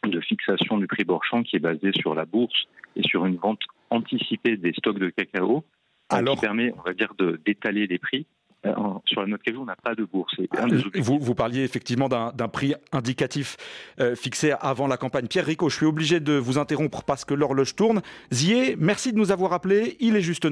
de 0.09 0.19
fixation 0.21 0.77
du 0.77 0.87
prix 0.87 1.03
Borchamp 1.03 1.43
qui 1.43 1.55
est 1.55 1.59
basé 1.59 1.91
sur 1.93 2.15
la 2.15 2.25
bourse 2.25 2.65
et 2.95 3.03
sur 3.03 3.25
une 3.25 3.37
vente 3.37 3.61
anticipée 3.89 4.57
des 4.57 4.73
stocks 4.73 4.99
de 4.99 5.09
cacao 5.09 5.63
Alors... 6.09 6.35
qui 6.35 6.41
permet, 6.41 6.73
on 6.77 6.81
va 6.81 6.93
dire, 6.93 7.13
d'étaler 7.45 7.87
les 7.87 7.99
prix 7.99 8.25
euh, 8.65 8.73
sur 9.05 9.21
la 9.21 9.27
note 9.27 9.41
cajou, 9.43 9.61
on 9.61 9.65
n'a 9.65 9.75
pas 9.75 9.93
de 9.93 10.05
bourse. 10.05 10.33
Ah, 10.57 10.65
vous, 10.95 11.19
vous, 11.19 11.35
parliez 11.35 11.63
effectivement 11.63 12.07
d'un 12.07 12.47
prix 12.47 12.73
indicatif 12.93 13.57
euh, 13.99 14.15
fixé 14.15 14.53
avant 14.61 14.87
la 14.87 14.95
campagne. 14.95 15.27
Pierre 15.27 15.45
Rico, 15.45 15.69
je 15.69 15.75
suis 15.75 15.85
obligé 15.85 16.21
de 16.21 16.33
vous 16.33 16.57
interrompre 16.57 17.03
parce 17.03 17.25
que 17.25 17.33
l'horloge 17.33 17.75
tourne. 17.75 18.01
Zier, 18.31 18.77
merci 18.79 19.11
de 19.11 19.17
nous 19.17 19.31
avoir 19.31 19.51
appelés. 19.51 19.97
Il 19.99 20.15
est 20.15 20.21
juste 20.21 20.45